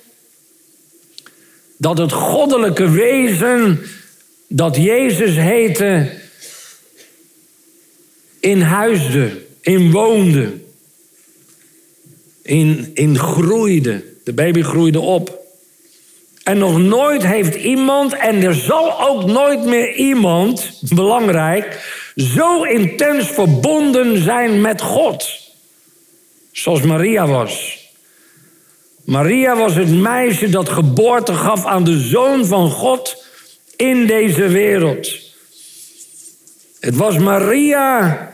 dat 1.77 1.97
het 1.97 2.11
goddelijke 2.11 2.89
wezen 2.89 3.81
dat 4.47 4.75
Jezus 4.75 5.35
heette 5.35 6.11
in 8.39 8.61
huisde, 8.61 9.45
in 9.61 9.91
woonde, 9.91 10.53
in, 12.41 12.91
in 12.93 13.17
groeide. 13.17 14.03
De 14.23 14.33
baby 14.33 14.61
groeide 14.61 14.99
op. 14.99 15.39
En 16.43 16.57
nog 16.57 16.79
nooit 16.79 17.25
heeft 17.25 17.55
iemand, 17.55 18.13
en 18.13 18.41
er 18.41 18.55
zal 18.55 19.07
ook 19.07 19.25
nooit 19.25 19.65
meer 19.65 19.95
iemand, 19.95 20.79
belangrijk, 20.81 21.93
zo 22.15 22.63
intens 22.63 23.27
verbonden 23.27 24.23
zijn 24.23 24.61
met 24.61 24.81
God. 24.81 25.27
Zoals 26.51 26.81
Maria 26.81 27.27
was. 27.27 27.83
Maria 29.05 29.55
was 29.55 29.75
het 29.75 29.89
meisje 29.89 30.49
dat 30.49 30.69
geboorte 30.69 31.33
gaf 31.33 31.65
aan 31.65 31.83
de 31.83 31.99
zoon 31.99 32.45
van 32.45 32.71
God 32.71 33.25
in 33.75 34.07
deze 34.07 34.47
wereld. 34.47 35.07
Het 36.79 36.95
was 36.95 37.17
Maria 37.17 38.33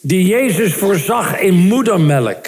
die 0.00 0.26
Jezus 0.26 0.74
voorzag 0.74 1.40
in 1.40 1.54
moedermelk. 1.54 2.46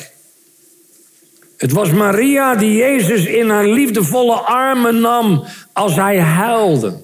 Het 1.57 1.73
was 1.73 1.91
Maria 1.91 2.55
die 2.55 2.77
Jezus 2.77 3.25
in 3.25 3.49
haar 3.49 3.67
liefdevolle 3.67 4.35
armen 4.35 5.01
nam 5.01 5.45
als 5.73 5.95
hij 5.95 6.21
huilde. 6.21 7.03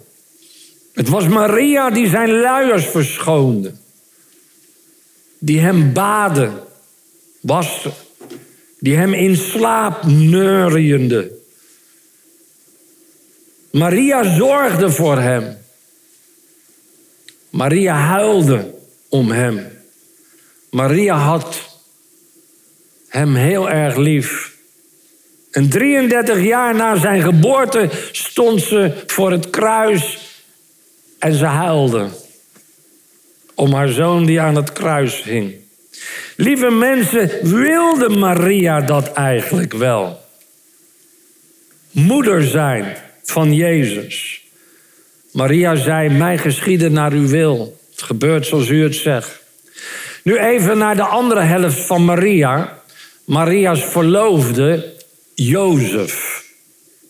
Het 1.01 1.09
was 1.09 1.29
Maria 1.29 1.91
die 1.91 2.09
zijn 2.09 2.31
luiers 2.31 2.87
verschoonde. 2.87 3.73
Die 5.39 5.61
hem 5.61 5.93
baden, 5.93 6.63
waste. 7.41 7.91
Die 8.79 8.97
hem 8.97 9.15
in 9.15 9.37
slaap 9.37 10.05
neuriënde. 10.05 11.31
Maria 13.71 14.37
zorgde 14.37 14.91
voor 14.91 15.19
hem. 15.19 15.57
Maria 17.51 17.95
huilde 17.95 18.75
om 19.09 19.31
hem. 19.31 19.67
Maria 20.71 21.17
had 21.17 21.79
hem 23.09 23.35
heel 23.35 23.71
erg 23.71 23.97
lief. 23.97 24.57
En 25.51 25.69
33 25.69 26.43
jaar 26.43 26.75
na 26.75 26.97
zijn 26.97 27.23
geboorte 27.23 27.91
stond 28.13 28.63
ze 28.63 29.03
voor 29.07 29.31
het 29.31 29.51
kruis 29.51 30.20
en 31.21 31.35
ze 31.35 31.45
huilde 31.45 32.09
om 33.55 33.73
haar 33.73 33.89
zoon 33.89 34.27
die 34.27 34.41
aan 34.41 34.55
het 34.55 34.73
kruis 34.73 35.23
hing. 35.23 35.55
Lieve 36.37 36.71
mensen, 36.71 37.31
wilde 37.43 38.09
Maria 38.09 38.81
dat 38.81 39.13
eigenlijk 39.13 39.73
wel? 39.73 40.21
Moeder 41.91 42.45
zijn 42.45 42.97
van 43.23 43.55
Jezus. 43.55 44.45
Maria 45.33 45.75
zei: 45.77 46.09
Mij 46.09 46.39
geschieden 46.39 46.93
naar 46.93 47.13
uw 47.13 47.27
wil. 47.27 47.79
Het 47.91 48.03
gebeurt 48.03 48.47
zoals 48.47 48.69
u 48.69 48.83
het 48.83 48.95
zegt. 48.95 49.41
Nu 50.23 50.39
even 50.39 50.79
naar 50.79 50.97
de 50.97 51.03
andere 51.03 51.41
helft 51.41 51.87
van 51.87 52.05
Maria. 52.05 52.79
Maria's 53.25 53.85
verloofde 53.85 54.93
Jozef. 55.35 56.45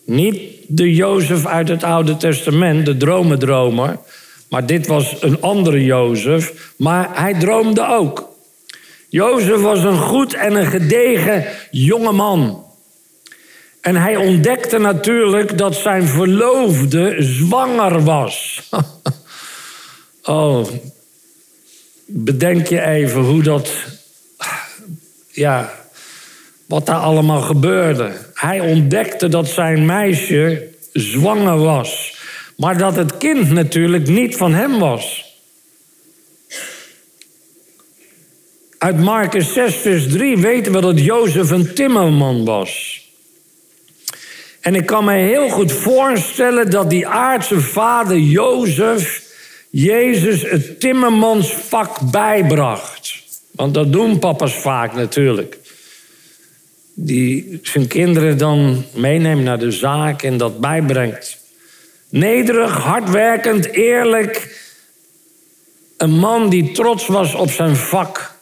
Niet 0.04 0.49
de 0.70 0.94
Jozef 0.94 1.46
uit 1.46 1.68
het 1.68 1.82
Oude 1.82 2.16
Testament, 2.16 2.86
de 2.86 2.96
dromendromer. 2.96 3.98
Maar 4.48 4.66
dit 4.66 4.86
was 4.86 5.16
een 5.20 5.40
andere 5.40 5.84
Jozef. 5.84 6.72
Maar 6.76 7.08
hij 7.12 7.34
droomde 7.34 7.86
ook. 7.86 8.28
Jozef 9.08 9.60
was 9.60 9.82
een 9.82 9.98
goed 9.98 10.34
en 10.34 10.54
een 10.54 10.66
gedegen 10.66 11.44
jonge 11.70 12.12
man. 12.12 12.64
En 13.80 13.96
hij 13.96 14.16
ontdekte 14.16 14.78
natuurlijk 14.78 15.58
dat 15.58 15.74
zijn 15.74 16.06
verloofde 16.06 17.16
zwanger 17.18 18.04
was. 18.04 18.62
oh, 20.24 20.66
bedenk 22.06 22.66
je 22.66 22.82
even 22.82 23.20
hoe 23.20 23.42
dat. 23.42 23.70
Ja, 25.30 25.79
wat 26.70 26.86
daar 26.86 26.96
allemaal 26.96 27.40
gebeurde. 27.40 28.12
Hij 28.34 28.60
ontdekte 28.60 29.28
dat 29.28 29.48
zijn 29.48 29.86
meisje 29.86 30.68
zwanger 30.92 31.58
was. 31.58 32.18
Maar 32.56 32.78
dat 32.78 32.96
het 32.96 33.16
kind 33.18 33.50
natuurlijk 33.50 34.08
niet 34.08 34.36
van 34.36 34.52
hem 34.52 34.78
was. 34.78 35.24
Uit 38.78 38.98
Marcus 38.98 39.52
6, 39.52 39.74
vers 39.74 40.08
3 40.08 40.38
weten 40.38 40.72
we 40.72 40.80
dat 40.80 41.00
Jozef 41.00 41.50
een 41.50 41.74
timmerman 41.74 42.44
was. 42.44 43.02
En 44.60 44.74
ik 44.74 44.86
kan 44.86 45.04
me 45.04 45.12
heel 45.12 45.48
goed 45.48 45.72
voorstellen 45.72 46.70
dat 46.70 46.90
die 46.90 47.06
aardse 47.06 47.60
vader 47.60 48.18
Jozef 48.18 49.22
Jezus 49.70 50.42
het 50.42 50.80
timmermansvak 50.80 52.10
bijbracht. 52.10 53.22
Want 53.50 53.74
dat 53.74 53.92
doen 53.92 54.18
papa's 54.18 54.54
vaak 54.54 54.94
natuurlijk. 54.94 55.59
Die 56.94 57.58
zijn 57.62 57.86
kinderen 57.86 58.38
dan 58.38 58.84
meeneemt 58.94 59.42
naar 59.42 59.58
de 59.58 59.70
zaak 59.70 60.22
en 60.22 60.36
dat 60.36 60.60
bijbrengt. 60.60 61.38
Nederig, 62.08 62.76
hardwerkend, 62.76 63.72
eerlijk. 63.72 64.58
Een 65.96 66.18
man 66.18 66.48
die 66.48 66.72
trots 66.72 67.06
was 67.06 67.34
op 67.34 67.50
zijn 67.50 67.76
vak. 67.76 68.38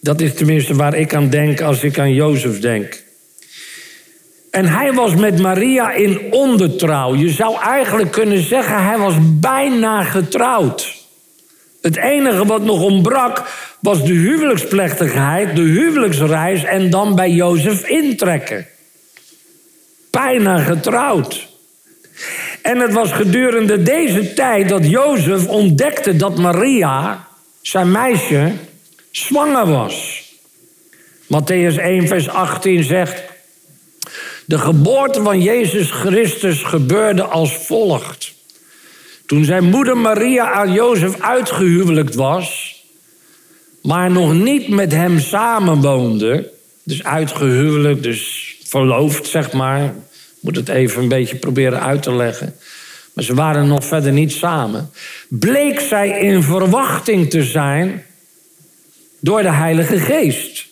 Dat 0.00 0.20
is 0.20 0.34
tenminste 0.34 0.74
waar 0.74 0.94
ik 0.94 1.14
aan 1.14 1.30
denk 1.30 1.60
als 1.60 1.82
ik 1.82 1.98
aan 1.98 2.14
Jozef 2.14 2.60
denk. 2.60 3.02
En 4.50 4.66
hij 4.66 4.92
was 4.92 5.14
met 5.14 5.38
Maria 5.40 5.92
in 5.92 6.32
ondertrouw. 6.32 7.14
Je 7.14 7.28
zou 7.28 7.60
eigenlijk 7.60 8.10
kunnen 8.12 8.42
zeggen, 8.42 8.84
hij 8.84 8.98
was 8.98 9.14
bijna 9.40 10.02
getrouwd. 10.02 11.03
Het 11.84 11.96
enige 11.96 12.46
wat 12.46 12.62
nog 12.62 12.82
ontbrak 12.82 13.42
was 13.80 14.04
de 14.04 14.12
huwelijksplechtigheid, 14.12 15.56
de 15.56 15.62
huwelijksreis 15.62 16.64
en 16.64 16.90
dan 16.90 17.14
bij 17.14 17.30
Jozef 17.30 17.88
intrekken. 17.88 18.66
Bijna 20.10 20.58
getrouwd. 20.58 21.48
En 22.62 22.78
het 22.78 22.92
was 22.92 23.12
gedurende 23.12 23.82
deze 23.82 24.32
tijd 24.34 24.68
dat 24.68 24.90
Jozef 24.90 25.46
ontdekte 25.46 26.16
dat 26.16 26.38
Maria, 26.38 27.28
zijn 27.62 27.90
meisje, 27.90 28.52
zwanger 29.10 29.66
was. 29.66 30.22
Matthäus 31.24 31.76
1, 31.76 32.08
vers 32.08 32.28
18 32.28 32.82
zegt: 32.82 33.22
De 34.46 34.58
geboorte 34.58 35.22
van 35.22 35.40
Jezus 35.40 35.90
Christus 35.90 36.62
gebeurde 36.62 37.22
als 37.22 37.56
volgt. 37.56 38.33
Toen 39.26 39.44
zijn 39.44 39.64
moeder 39.64 39.96
Maria 39.96 40.52
aan 40.52 40.72
Jozef 40.72 41.20
uitgehuwelijkt 41.20 42.14
was, 42.14 42.74
maar 43.82 44.10
nog 44.10 44.32
niet 44.32 44.68
met 44.68 44.92
hem 44.92 45.18
samenwoonde, 45.20 46.50
dus 46.82 47.04
uitgehuwelijkt, 47.04 48.02
dus 48.02 48.56
verloofd 48.64 49.26
zeg 49.26 49.52
maar, 49.52 49.94
moet 50.40 50.56
het 50.56 50.68
even 50.68 51.02
een 51.02 51.08
beetje 51.08 51.36
proberen 51.36 51.80
uit 51.80 52.02
te 52.02 52.14
leggen. 52.14 52.54
Maar 53.12 53.24
ze 53.24 53.34
waren 53.34 53.68
nog 53.68 53.84
verder 53.84 54.12
niet 54.12 54.32
samen. 54.32 54.90
Bleek 55.28 55.80
zij 55.80 56.20
in 56.20 56.42
verwachting 56.42 57.30
te 57.30 57.42
zijn 57.42 58.04
door 59.20 59.42
de 59.42 59.52
Heilige 59.52 59.98
Geest. 59.98 60.66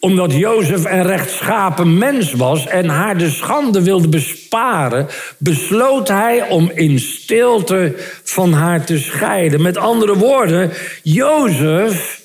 Omdat 0.00 0.32
Jozef 0.32 0.84
een 0.84 1.02
rechtschapen 1.02 1.98
mens 1.98 2.32
was 2.32 2.66
en 2.66 2.88
haar 2.88 3.18
de 3.18 3.30
schande 3.30 3.82
wilde 3.82 4.08
besparen, 4.08 5.06
besloot 5.38 6.08
hij 6.08 6.48
om 6.48 6.70
in 6.74 6.98
stilte 6.98 7.94
van 8.24 8.52
haar 8.52 8.84
te 8.84 8.98
scheiden. 8.98 9.62
Met 9.62 9.76
andere 9.76 10.16
woorden, 10.16 10.70
Jozef 11.02 12.20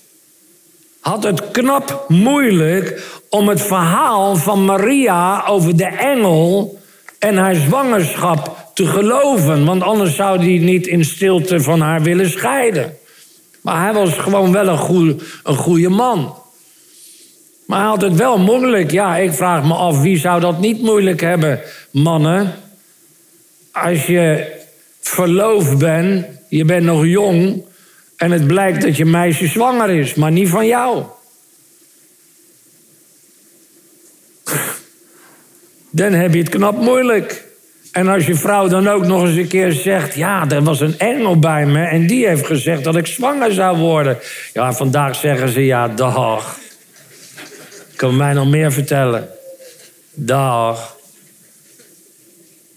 had 0.99 1.23
het 1.23 1.51
knap 1.51 2.05
moeilijk 2.07 3.03
om 3.29 3.47
het 3.47 3.61
verhaal 3.61 4.35
van 4.35 4.65
Maria 4.65 5.45
over 5.47 5.77
de 5.77 5.85
engel 5.85 6.79
en 7.19 7.37
haar 7.37 7.55
zwangerschap 7.55 8.69
te 8.73 8.85
geloven. 8.85 9.65
Want 9.65 9.81
anders 9.81 10.15
zou 10.15 10.37
hij 10.37 10.57
niet 10.57 10.87
in 10.87 11.05
stilte 11.05 11.59
van 11.59 11.81
haar 11.81 12.01
willen 12.01 12.29
scheiden. 12.29 12.97
Maar 13.61 13.81
hij 13.81 13.93
was 13.93 14.13
gewoon 14.13 14.51
wel 14.51 14.67
een 14.67 14.77
goede, 14.77 15.15
een 15.43 15.55
goede 15.55 15.89
man. 15.89 16.35
Maar 17.65 17.79
hij 17.79 17.87
had 17.87 18.01
het 18.01 18.15
wel 18.15 18.37
moeilijk. 18.37 18.91
Ja, 18.91 19.17
ik 19.17 19.33
vraag 19.33 19.63
me 19.63 19.73
af, 19.73 20.01
wie 20.01 20.17
zou 20.17 20.39
dat 20.39 20.59
niet 20.59 20.81
moeilijk 20.81 21.21
hebben, 21.21 21.59
mannen? 21.91 22.53
Als 23.71 24.05
je 24.05 24.51
verloofd 25.01 25.77
bent, 25.77 26.25
je 26.49 26.65
bent 26.65 26.85
nog 26.85 27.05
jong... 27.05 27.63
en 28.17 28.31
het 28.31 28.47
blijkt 28.47 28.81
dat 28.81 28.97
je 28.97 29.05
meisje 29.05 29.47
zwanger 29.47 29.89
is, 29.89 30.13
maar 30.13 30.31
niet 30.31 30.49
van 30.49 30.67
jou. 30.67 31.03
Dan 35.89 36.13
heb 36.13 36.33
je 36.33 36.39
het 36.39 36.49
knap 36.49 36.77
moeilijk. 36.77 37.43
En 37.91 38.07
als 38.07 38.25
je 38.25 38.35
vrouw 38.35 38.67
dan 38.67 38.87
ook 38.87 39.05
nog 39.05 39.23
eens 39.23 39.37
een 39.37 39.47
keer 39.47 39.71
zegt: 39.71 40.15
Ja, 40.15 40.49
er 40.49 40.63
was 40.63 40.79
een 40.79 40.99
engel 40.99 41.39
bij 41.39 41.65
me 41.65 41.83
en 41.83 42.07
die 42.07 42.27
heeft 42.27 42.45
gezegd 42.45 42.83
dat 42.83 42.95
ik 42.95 43.05
zwanger 43.05 43.53
zou 43.53 43.77
worden. 43.77 44.17
Ja, 44.53 44.73
vandaag 44.73 45.15
zeggen 45.15 45.49
ze: 45.49 45.65
Ja, 45.65 45.87
dag. 45.87 46.59
Kan 47.95 48.17
mij 48.17 48.33
nog 48.33 48.47
meer 48.47 48.71
vertellen? 48.71 49.29
Dag. 50.13 50.95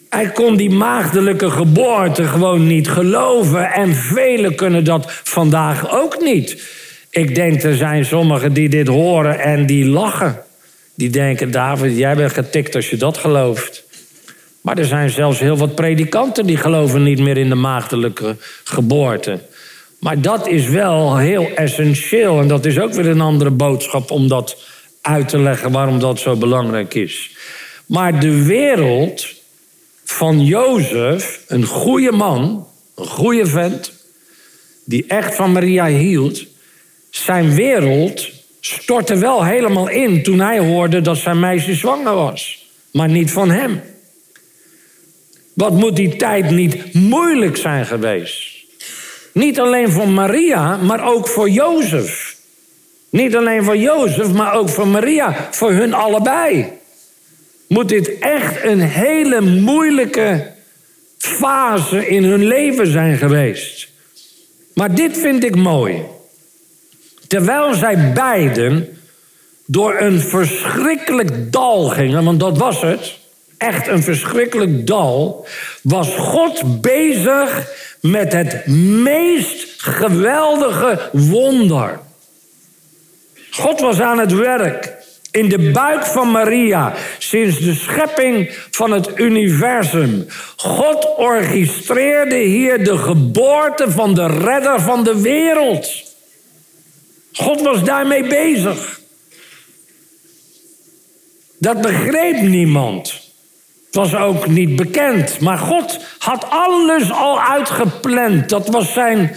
Hij 0.09 0.31
kon 0.31 0.57
die 0.57 0.71
maagdelijke 0.71 1.51
geboorte 1.51 2.25
gewoon 2.25 2.67
niet 2.67 2.89
geloven. 2.89 3.73
En 3.73 3.95
velen 3.95 4.55
kunnen 4.55 4.85
dat 4.85 5.05
vandaag 5.25 5.91
ook 5.93 6.21
niet. 6.21 6.63
Ik 7.11 7.35
denk, 7.35 7.63
er 7.63 7.77
zijn 7.77 8.05
sommigen 8.05 8.53
die 8.53 8.69
dit 8.69 8.89
horen 8.89 9.41
en 9.41 9.67
die 9.67 9.87
lachen. 9.87 10.43
Die 10.95 11.11
denken, 11.11 11.51
David, 11.51 11.97
jij 11.97 12.15
bent 12.15 12.33
getikt 12.33 12.75
als 12.75 12.91
je 12.91 12.97
dat 12.97 13.19
gelooft. 13.19 13.85
Maar 14.61 14.79
er 14.79 14.85
zijn 14.85 15.11
zelfs 15.11 15.39
heel 15.39 15.57
wat 15.57 15.75
predikanten 15.75 16.47
die 16.47 16.57
geloven 16.57 17.03
niet 17.03 17.19
meer 17.19 17.37
in 17.37 17.49
de 17.49 17.55
maagdelijke 17.55 18.37
geboorte. 18.65 19.41
Maar 20.01 20.21
dat 20.21 20.49
is 20.49 20.69
wel 20.69 21.17
heel 21.17 21.49
essentieel. 21.55 22.41
En 22.41 22.49
dat 22.49 22.65
is 22.65 22.79
ook 22.79 22.93
weer 22.93 23.07
een 23.07 23.21
andere 23.21 23.51
boodschap 23.51 24.11
om 24.11 24.29
dat 24.29 24.57
uit 25.09 25.29
te 25.29 25.39
leggen 25.39 25.73
waarom 25.73 25.99
dat 25.99 26.19
zo 26.19 26.37
belangrijk 26.37 26.95
is. 26.95 27.37
Maar 27.87 28.21
de 28.21 28.43
wereld 28.45 29.27
van 30.05 30.45
Jozef, 30.45 31.41
een 31.47 31.65
goede 31.65 32.13
man, 32.13 32.67
een 32.97 33.07
goede 33.07 33.47
vent, 33.47 33.93
die 34.85 35.05
echt 35.07 35.35
van 35.35 35.53
Maria 35.53 35.87
hield, 35.87 36.47
zijn 37.11 37.55
wereld 37.55 38.31
stortte 38.61 39.17
wel 39.17 39.45
helemaal 39.45 39.89
in 39.89 40.23
toen 40.23 40.41
hij 40.41 40.59
hoorde 40.59 41.01
dat 41.01 41.17
zijn 41.17 41.41
meisje 41.41 41.75
zwanger 41.75 42.15
was. 42.15 42.67
Maar 42.93 43.09
niet 43.09 43.31
van 43.31 43.51
hem. 43.51 43.81
Wat 45.55 45.73
moet 45.73 45.97
die 45.97 46.17
tijd 46.17 46.51
niet 46.51 46.95
moeilijk 46.95 47.57
zijn 47.57 47.87
geweest? 47.87 48.59
Niet 49.33 49.61
alleen 49.61 49.91
voor 49.91 50.09
Maria, 50.09 50.77
maar 50.77 51.09
ook 51.09 51.29
voor 51.29 51.51
Jozef. 51.51 52.28
Niet 53.11 53.37
alleen 53.37 53.65
voor 53.65 53.77
Jozef, 53.77 54.33
maar 54.33 54.55
ook 54.55 54.69
voor 54.69 54.89
Maria. 54.89 55.49
Voor 55.51 55.73
hun 55.73 55.95
allebei. 55.95 56.67
Moet 57.67 57.89
dit 57.89 58.19
echt 58.19 58.65
een 58.65 58.81
hele 58.81 59.41
moeilijke 59.41 60.53
fase 61.19 62.09
in 62.09 62.25
hun 62.25 62.47
leven 62.47 62.87
zijn 62.87 63.17
geweest. 63.17 63.89
Maar 64.75 64.95
dit 64.95 65.19
vind 65.19 65.45
ik 65.45 65.57
mooi. 65.57 66.03
Terwijl 67.27 67.75
zij 67.75 68.13
beiden 68.13 68.99
door 69.67 70.01
een 70.01 70.21
verschrikkelijk 70.21 71.53
dal 71.53 71.89
gingen, 71.89 72.25
want 72.25 72.41
dat 72.41 72.59
was 72.59 72.83
het 72.83 73.19
echt 73.59 73.87
een 73.87 74.03
verschrikkelijk 74.03 74.87
dal, 74.87 75.47
was 75.83 76.15
God 76.17 76.81
bezig 76.81 77.69
met 78.01 78.33
het 78.33 78.67
meest 79.03 79.83
geweldige 79.83 81.11
wonder. 81.13 82.01
God 83.59 83.81
was 83.81 84.01
aan 84.01 84.19
het 84.19 84.33
werk 84.33 84.97
in 85.31 85.49
de 85.49 85.71
buik 85.71 86.05
van 86.05 86.31
Maria 86.31 86.95
sinds 87.19 87.59
de 87.59 87.75
schepping 87.75 88.51
van 88.71 88.91
het 88.91 89.11
universum. 89.15 90.27
God 90.57 91.17
orchestreerde 91.17 92.37
hier 92.37 92.85
de 92.85 92.99
geboorte 92.99 93.91
van 93.91 94.15
de 94.15 94.27
redder 94.27 94.81
van 94.81 95.05
de 95.05 95.21
wereld. 95.21 95.89
God 97.33 97.61
was 97.61 97.85
daarmee 97.85 98.27
bezig. 98.27 99.01
Dat 101.59 101.81
begreep 101.81 102.41
niemand. 102.41 103.13
Het 103.87 103.95
was 103.95 104.15
ook 104.15 104.47
niet 104.47 104.77
bekend. 104.77 105.41
Maar 105.41 105.59
God 105.59 105.99
had 106.19 106.51
alles 106.51 107.13
al 107.13 107.41
uitgepland. 107.41 108.49
Dat 108.49 108.69
was 108.69 108.93
zijn 108.93 109.37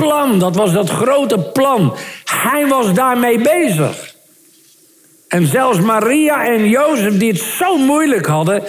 plan. 0.00 0.38
Dat 0.38 0.56
was 0.56 0.72
dat 0.72 0.90
grote 0.90 1.38
plan. 1.38 1.96
Hij 2.24 2.66
was 2.66 2.94
daarmee 2.94 3.38
bezig. 3.38 4.14
En 5.28 5.46
zelfs 5.46 5.80
Maria 5.80 6.46
en 6.46 6.68
Jozef, 6.68 7.18
die 7.18 7.32
het 7.32 7.40
zo 7.40 7.76
moeilijk 7.76 8.26
hadden, 8.26 8.62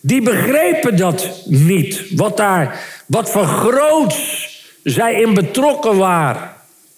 die 0.00 0.22
begrepen 0.22 0.96
dat 0.96 1.28
niet. 1.44 2.02
Wat, 2.16 2.36
daar, 2.36 2.80
wat 3.06 3.30
voor 3.30 3.46
groots 3.46 4.48
zij 4.82 5.20
in 5.20 5.34
betrokken 5.34 5.96
waren. 5.96 6.50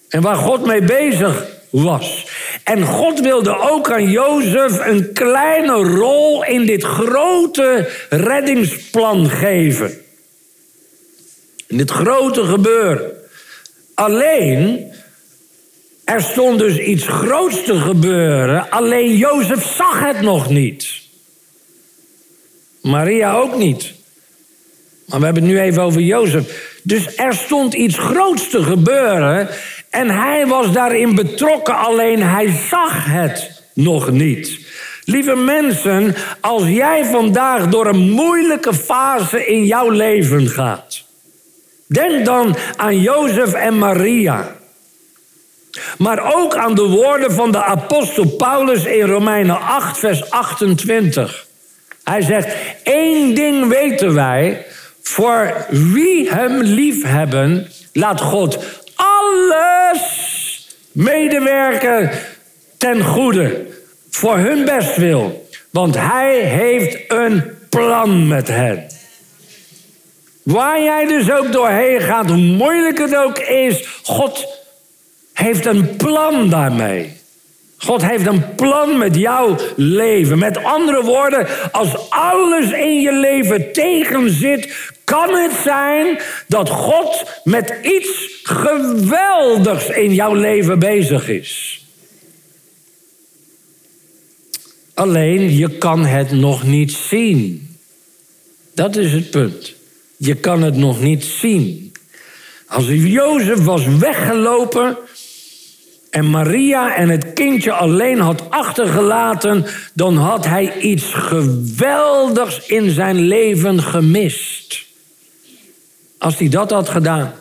En 0.09 0.23
waar 0.23 0.37
God 0.37 0.67
mee 0.67 0.83
bezig 0.83 1.47
was. 1.71 2.27
En 2.65 2.85
God 2.85 3.21
wilde 3.21 3.59
ook 3.59 3.91
aan 3.91 4.11
Jozef 4.11 4.87
een 4.87 5.13
kleine 5.13 5.73
rol 5.73 6.45
in 6.45 6.67
dit 6.67 6.85
grote 6.85 7.89
reddingsplan 8.11 9.29
geven. 9.29 9.93
In 11.67 11.77
dit 11.77 11.91
grote 11.91 12.45
gebeuren. 12.45 13.18
Alleen, 13.99 14.93
er 16.05 16.21
stond 16.21 16.59
dus 16.59 16.79
iets 16.79 17.07
groots 17.07 17.65
te 17.65 17.79
gebeuren, 17.81 18.71
alleen 18.71 19.17
Jozef 19.17 19.67
zag 19.77 20.01
het 20.01 20.21
nog 20.21 20.49
niet. 20.49 20.89
Maria 22.83 23.35
ook 23.35 23.57
niet. 23.57 23.93
Maar 25.07 25.19
we 25.19 25.25
hebben 25.25 25.43
het 25.43 25.53
nu 25.53 25.61
even 25.61 25.83
over 25.83 26.01
Jozef. 26.01 26.79
Dus 26.83 27.17
er 27.17 27.35
stond 27.35 27.75
iets 27.75 27.99
groots 27.99 28.51
te 28.51 28.63
gebeuren 28.63 29.49
en 29.91 30.11
hij 30.11 30.47
was 30.47 30.73
daarin 30.73 31.15
betrokken, 31.15 31.77
alleen 31.77 32.23
hij 32.23 32.53
zag 32.69 33.05
het 33.05 33.63
nog 33.75 34.11
niet. 34.11 34.59
Lieve 35.05 35.35
mensen, 35.35 36.15
als 36.41 36.69
jij 36.69 37.05
vandaag 37.05 37.69
door 37.69 37.87
een 37.87 38.11
moeilijke 38.11 38.75
fase 38.75 39.47
in 39.47 39.65
jouw 39.65 39.91
leven 39.91 40.49
gaat, 40.49 41.07
denk 41.89 42.25
dan 42.25 42.57
aan 42.77 43.01
Jozef 43.01 43.53
en 43.53 43.79
Maria. 43.79 44.57
Maar 45.99 46.35
ook 46.35 46.55
aan 46.55 46.75
de 46.75 46.87
woorden 46.87 47.33
van 47.33 47.53
de 47.53 47.63
apostel 47.63 48.27
Paulus 48.27 48.85
in 48.85 49.07
Romeinen 49.07 49.61
8, 49.61 49.99
vers 49.99 50.31
28. 50.31 51.47
Hij 52.05 52.21
zegt: 52.23 52.55
één 52.83 53.35
ding 53.35 53.69
weten 53.69 54.15
wij, 54.15 54.67
voor 55.03 55.67
wie 55.69 56.31
hem 56.31 56.61
lief 56.63 57.03
hebben, 57.05 57.71
laat 57.93 58.21
God 58.21 58.59
alles 58.95 60.01
medewerken 60.93 62.11
ten 62.79 63.05
goede. 63.05 63.67
Voor 64.11 64.37
hun 64.37 64.65
bestwil. 64.65 65.49
Want 65.71 65.95
hij 65.95 66.41
heeft 66.41 66.99
een 67.09 67.45
plan 67.69 68.29
met 68.29 68.49
hen. 68.49 68.87
Waar 70.49 70.83
jij 70.83 71.07
dus 71.07 71.31
ook 71.31 71.53
doorheen 71.53 72.01
gaat, 72.01 72.29
hoe 72.29 72.37
moeilijk 72.37 72.99
het 72.99 73.17
ook 73.17 73.39
is, 73.39 73.87
God 74.03 74.47
heeft 75.33 75.67
een 75.67 75.97
plan 75.97 76.51
daarmee. 76.51 77.13
God 77.77 78.03
heeft 78.03 78.27
een 78.27 78.55
plan 78.55 78.99
met 78.99 79.17
jouw 79.17 79.57
leven. 79.77 80.39
Met 80.39 80.65
andere 80.65 81.03
woorden, 81.03 81.47
als 81.73 82.11
alles 82.11 82.71
in 82.71 83.01
je 83.01 83.13
leven 83.13 83.73
tegenzit, 83.73 84.93
kan 85.05 85.35
het 85.35 85.53
zijn 85.63 86.19
dat 86.47 86.69
God 86.71 87.41
met 87.45 87.75
iets 87.83 88.41
geweldigs 88.43 89.89
in 89.89 90.15
jouw 90.15 90.35
leven 90.35 90.79
bezig 90.79 91.29
is. 91.29 91.85
Alleen 94.95 95.57
je 95.57 95.79
kan 95.79 96.05
het 96.05 96.31
nog 96.31 96.63
niet 96.65 96.93
zien. 96.93 97.77
Dat 98.75 98.97
is 98.97 99.13
het 99.13 99.31
punt. 99.31 99.77
Je 100.19 100.35
kan 100.35 100.63
het 100.63 100.77
nog 100.77 101.01
niet 101.01 101.25
zien. 101.25 101.93
Als 102.67 102.87
Jozef 102.89 103.65
was 103.65 103.87
weggelopen 103.87 104.97
en 106.11 106.31
Maria 106.31 106.95
en 106.95 107.09
het 107.09 107.33
kindje 107.33 107.73
alleen 107.73 108.21
had 108.21 108.51
achtergelaten, 108.51 109.67
dan 109.95 110.17
had 110.17 110.45
hij 110.45 110.79
iets 110.79 111.15
geweldigs 111.15 112.67
in 112.67 112.91
zijn 112.91 113.19
leven 113.19 113.83
gemist. 113.83 114.87
Als 116.19 116.39
hij 116.39 116.49
dat 116.49 116.71
had 116.71 116.89
gedaan. 116.89 117.35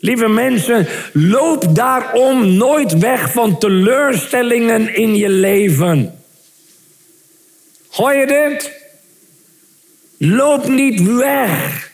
Lieve 0.00 0.28
mensen, 0.28 0.86
loop 1.12 1.74
daarom 1.74 2.56
nooit 2.56 2.98
weg 2.98 3.32
van 3.32 3.58
teleurstellingen 3.58 4.94
in 4.94 5.16
je 5.16 5.28
leven. 5.28 6.22
Hoor 7.88 8.14
je 8.14 8.26
dit? 8.26 8.72
Loop 10.18 10.68
niet 10.68 11.02
weg 11.02 11.92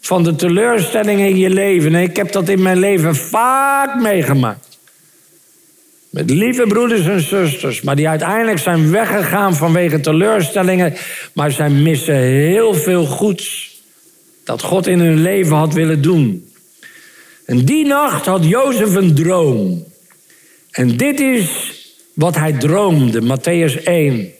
van 0.00 0.22
de 0.22 0.34
teleurstellingen 0.34 1.28
in 1.28 1.38
je 1.38 1.50
leven. 1.50 1.94
ik 1.94 2.16
heb 2.16 2.32
dat 2.32 2.48
in 2.48 2.62
mijn 2.62 2.78
leven 2.78 3.16
vaak 3.16 4.00
meegemaakt. 4.00 4.78
Met 6.10 6.30
lieve 6.30 6.66
broeders 6.66 7.06
en 7.06 7.20
zusters, 7.20 7.80
maar 7.80 7.96
die 7.96 8.08
uiteindelijk 8.08 8.58
zijn 8.58 8.90
weggegaan 8.90 9.54
vanwege 9.54 10.00
teleurstellingen, 10.00 10.94
maar 11.34 11.50
zij 11.50 11.70
missen 11.70 12.14
heel 12.16 12.74
veel 12.74 13.04
goeds 13.04 13.70
dat 14.44 14.62
God 14.62 14.86
in 14.86 15.00
hun 15.00 15.22
leven 15.22 15.56
had 15.56 15.72
willen 15.72 16.02
doen. 16.02 16.52
En 17.46 17.64
die 17.64 17.86
nacht 17.86 18.26
had 18.26 18.44
Jozef 18.44 18.94
een 18.94 19.14
droom. 19.14 19.84
En 20.70 20.96
dit 20.96 21.20
is 21.20 21.72
wat 22.14 22.36
hij 22.36 22.52
droomde, 22.52 23.20
Matthäus 23.20 23.82
1. 23.82 24.32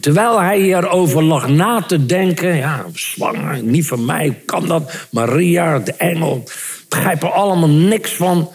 Terwijl 0.00 0.40
hij 0.40 0.60
hierover 0.60 1.22
lag 1.22 1.48
na 1.48 1.82
te 1.82 2.06
denken, 2.06 2.56
ja, 2.56 2.86
zwanger, 2.94 3.62
niet 3.62 3.86
van 3.86 4.04
mij, 4.04 4.42
kan 4.44 4.66
dat? 4.66 5.06
Maria, 5.10 5.78
de 5.78 5.92
engel, 5.92 6.42
begrijp 6.88 7.22
er 7.22 7.30
allemaal 7.30 7.68
niks 7.68 8.12
van. 8.12 8.50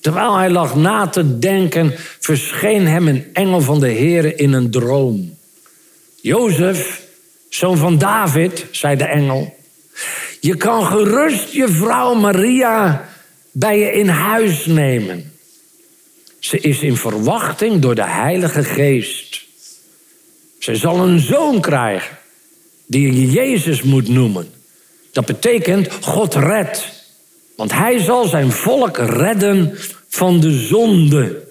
Terwijl 0.00 0.36
hij 0.36 0.50
lag 0.50 0.74
na 0.74 1.06
te 1.06 1.38
denken, 1.38 1.94
verscheen 2.20 2.86
hem 2.86 3.08
een 3.08 3.24
engel 3.32 3.60
van 3.60 3.80
de 3.80 3.88
Heer 3.88 4.38
in 4.38 4.52
een 4.52 4.70
droom. 4.70 5.34
Jozef, 6.20 7.02
zoon 7.48 7.76
van 7.76 7.98
David, 7.98 8.66
zei 8.70 8.96
de 8.96 9.04
engel, 9.04 9.56
je 10.40 10.56
kan 10.56 10.86
gerust 10.86 11.52
je 11.52 11.68
vrouw 11.68 12.14
Maria 12.14 13.08
bij 13.52 13.78
je 13.78 13.92
in 13.92 14.08
huis 14.08 14.66
nemen. 14.66 15.32
Ze 16.38 16.58
is 16.60 16.80
in 16.80 16.96
verwachting 16.96 17.80
door 17.80 17.94
de 17.94 18.06
Heilige 18.06 18.64
Geest. 18.64 19.23
Ze 20.64 20.76
zal 20.76 20.98
een 20.98 21.18
zoon 21.18 21.60
krijgen 21.60 22.18
die 22.86 23.12
je 23.12 23.30
Jezus 23.30 23.82
moet 23.82 24.08
noemen. 24.08 24.52
Dat 25.12 25.26
betekent 25.26 25.88
God 26.00 26.34
redt. 26.34 27.04
Want 27.56 27.72
hij 27.72 27.98
zal 27.98 28.24
zijn 28.24 28.52
volk 28.52 28.96
redden 28.98 29.78
van 30.08 30.40
de 30.40 30.50
zonde. 30.50 31.48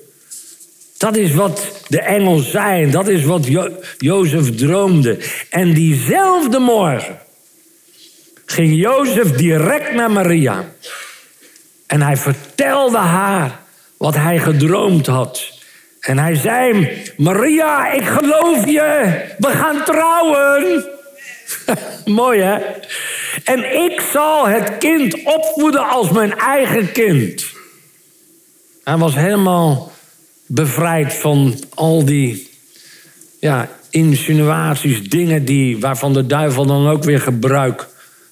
Dat 0.97 1.15
is 1.15 1.33
wat 1.33 1.81
de 1.87 2.01
engel 2.01 2.39
zei. 2.39 2.91
Dat 2.91 3.07
is 3.07 3.23
wat 3.23 3.47
jo 3.47 3.69
Jozef 3.97 4.55
droomde. 4.55 5.19
En 5.49 5.73
diezelfde 5.73 6.59
morgen 6.59 7.19
ging 8.45 8.75
Jozef 8.75 9.31
direct 9.31 9.93
naar 9.93 10.11
Maria. 10.11 10.73
En 11.87 12.01
hij 12.01 12.17
vertelde 12.17 12.97
haar 12.97 13.59
wat 13.97 14.15
hij 14.15 14.39
gedroomd 14.39 15.05
had. 15.05 15.52
En 16.03 16.17
hij 16.17 16.35
zei: 16.35 16.87
Maria, 17.17 17.91
ik 17.91 18.05
geloof 18.05 18.65
je. 18.65 19.21
We 19.37 19.47
gaan 19.47 19.83
trouwen. 19.83 20.85
Mooi 22.05 22.41
hè? 22.41 22.57
En 23.43 23.83
ik 23.83 24.01
zal 24.11 24.47
het 24.47 24.77
kind 24.77 25.23
opvoeden 25.23 25.89
als 25.89 26.11
mijn 26.11 26.37
eigen 26.37 26.91
kind. 26.91 27.45
Hij 28.83 28.97
was 28.97 29.15
helemaal 29.15 29.91
bevrijd 30.45 31.13
van 31.13 31.59
al 31.73 32.05
die 32.05 32.49
ja, 33.39 33.69
insinuaties, 33.89 35.09
dingen 35.09 35.45
die, 35.45 35.79
waarvan 35.79 36.13
de 36.13 36.25
duivel 36.25 36.65
dan 36.65 36.87
ook 36.87 37.03
weer 37.03 37.19
gebruik 37.19 37.87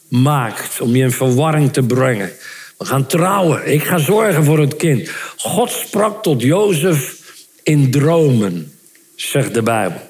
maakt 0.07 0.81
om 0.81 0.95
je 0.95 1.03
in 1.03 1.11
verwarring 1.11 1.73
te 1.73 1.83
brengen. 1.83 2.31
We 2.77 2.85
gaan 2.85 3.05
trouwen. 3.05 3.71
Ik 3.73 3.83
ga 3.83 3.97
zorgen 3.97 4.43
voor 4.43 4.59
het 4.59 4.75
kind. 4.75 5.11
God 5.37 5.71
sprak 5.71 6.23
tot 6.23 6.41
Jozef 6.41 7.20
in 7.63 7.91
dromen, 7.91 8.71
zegt 9.15 9.53
de 9.53 9.61
Bijbel. 9.61 10.09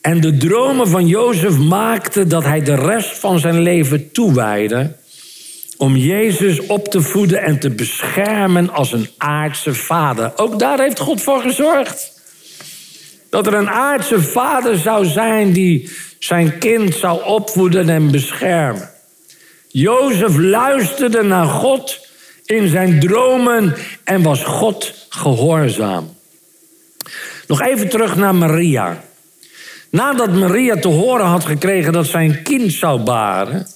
En 0.00 0.20
de 0.20 0.36
dromen 0.36 0.88
van 0.88 1.06
Jozef 1.06 1.58
maakten 1.58 2.28
dat 2.28 2.44
hij 2.44 2.62
de 2.62 2.74
rest 2.74 3.18
van 3.18 3.38
zijn 3.38 3.60
leven 3.60 4.12
toewijde 4.12 4.96
om 5.76 5.96
Jezus 5.96 6.66
op 6.66 6.88
te 6.88 7.00
voeden 7.00 7.42
en 7.42 7.58
te 7.58 7.70
beschermen 7.70 8.70
als 8.70 8.92
een 8.92 9.08
aardse 9.16 9.74
vader. 9.74 10.32
Ook 10.36 10.58
daar 10.58 10.78
heeft 10.78 10.98
God 10.98 11.22
voor 11.22 11.40
gezorgd. 11.40 12.22
Dat 13.30 13.46
er 13.46 13.54
een 13.54 13.70
aardse 13.70 14.22
vader 14.22 14.78
zou 14.78 15.04
zijn 15.04 15.52
die 15.52 15.90
zijn 16.18 16.58
kind 16.58 16.94
zou 16.94 17.24
opvoeden 17.24 17.88
en 17.88 18.10
beschermen. 18.10 18.90
Jozef 19.68 20.36
luisterde 20.36 21.22
naar 21.22 21.46
God 21.46 22.06
in 22.44 22.68
zijn 22.68 23.00
dromen 23.00 23.74
en 24.04 24.22
was 24.22 24.44
God 24.44 25.06
gehoorzaam. 25.08 26.13
Nog 27.46 27.62
even 27.62 27.88
terug 27.88 28.16
naar 28.16 28.34
Maria. 28.34 29.04
Nadat 29.90 30.32
Maria 30.32 30.76
te 30.76 30.88
horen 30.88 31.26
had 31.26 31.44
gekregen 31.44 31.92
dat 31.92 32.06
zij 32.06 32.24
een 32.24 32.42
kind 32.42 32.72
zou 32.72 33.00
baren. 33.00 33.66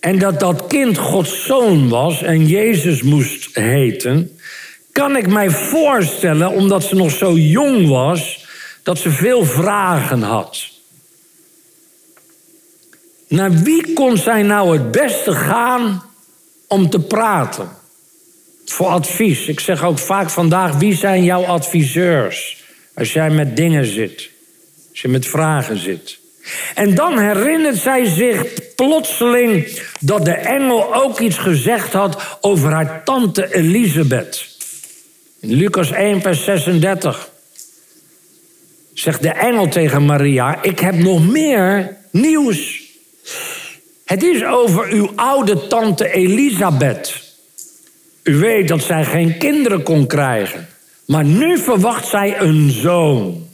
En 0.00 0.18
dat 0.18 0.40
dat 0.40 0.66
kind 0.66 0.98
Gods 0.98 1.44
zoon 1.44 1.88
was 1.88 2.22
en 2.22 2.46
Jezus 2.46 3.02
moest 3.02 3.54
heten. 3.54 4.38
Kan 4.92 5.16
ik 5.16 5.26
mij 5.26 5.50
voorstellen, 5.50 6.50
omdat 6.50 6.84
ze 6.84 6.94
nog 6.94 7.10
zo 7.10 7.32
jong 7.32 7.88
was, 7.88 8.46
dat 8.82 8.98
ze 8.98 9.10
veel 9.10 9.44
vragen 9.44 10.22
had. 10.22 10.68
Naar 13.28 13.52
wie 13.52 13.92
kon 13.92 14.16
zij 14.16 14.42
nou 14.42 14.72
het 14.72 14.90
beste 14.90 15.32
gaan 15.32 16.02
om 16.68 16.90
te 16.90 17.00
praten? 17.00 17.68
Voor 18.64 18.86
advies. 18.86 19.46
Ik 19.46 19.60
zeg 19.60 19.84
ook 19.84 19.98
vaak 19.98 20.30
vandaag, 20.30 20.76
wie 20.76 20.94
zijn 20.94 21.24
jouw 21.24 21.44
adviseurs? 21.44 22.64
Als 22.94 23.12
jij 23.12 23.30
met 23.30 23.56
dingen 23.56 23.84
zit, 23.84 24.30
als 24.90 25.00
je 25.00 25.08
met 25.08 25.26
vragen 25.26 25.78
zit. 25.78 26.18
En 26.74 26.94
dan 26.94 27.18
herinnert 27.18 27.76
zij 27.76 28.04
zich 28.04 28.44
plotseling 28.74 29.80
dat 30.00 30.24
de 30.24 30.32
engel 30.32 30.94
ook 30.94 31.20
iets 31.20 31.38
gezegd 31.38 31.92
had 31.92 32.38
over 32.40 32.72
haar 32.72 33.04
tante 33.04 33.54
Elisabeth. 33.54 34.46
In 35.40 35.52
Lucas 35.52 35.90
1, 35.90 36.20
vers 36.20 36.44
36 36.44 37.30
zegt 38.94 39.22
de 39.22 39.32
engel 39.32 39.68
tegen 39.68 40.04
Maria: 40.04 40.62
Ik 40.62 40.78
heb 40.78 40.94
nog 40.94 41.28
meer 41.28 41.96
nieuws. 42.10 42.82
Het 44.04 44.22
is 44.22 44.44
over 44.44 44.88
uw 44.88 45.12
oude 45.14 45.66
tante 45.66 46.12
Elisabeth. 46.12 47.23
U 48.24 48.36
weet 48.36 48.68
dat 48.68 48.82
zij 48.82 49.04
geen 49.04 49.38
kinderen 49.38 49.82
kon 49.82 50.06
krijgen. 50.06 50.68
Maar 51.06 51.24
nu 51.24 51.58
verwacht 51.58 52.06
zij 52.06 52.40
een 52.40 52.70
zoon. 52.70 53.48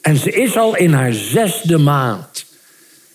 En 0.00 0.16
ze 0.16 0.30
is 0.30 0.56
al 0.56 0.76
in 0.76 0.92
haar 0.92 1.12
zesde 1.12 1.78
maand. 1.78 2.44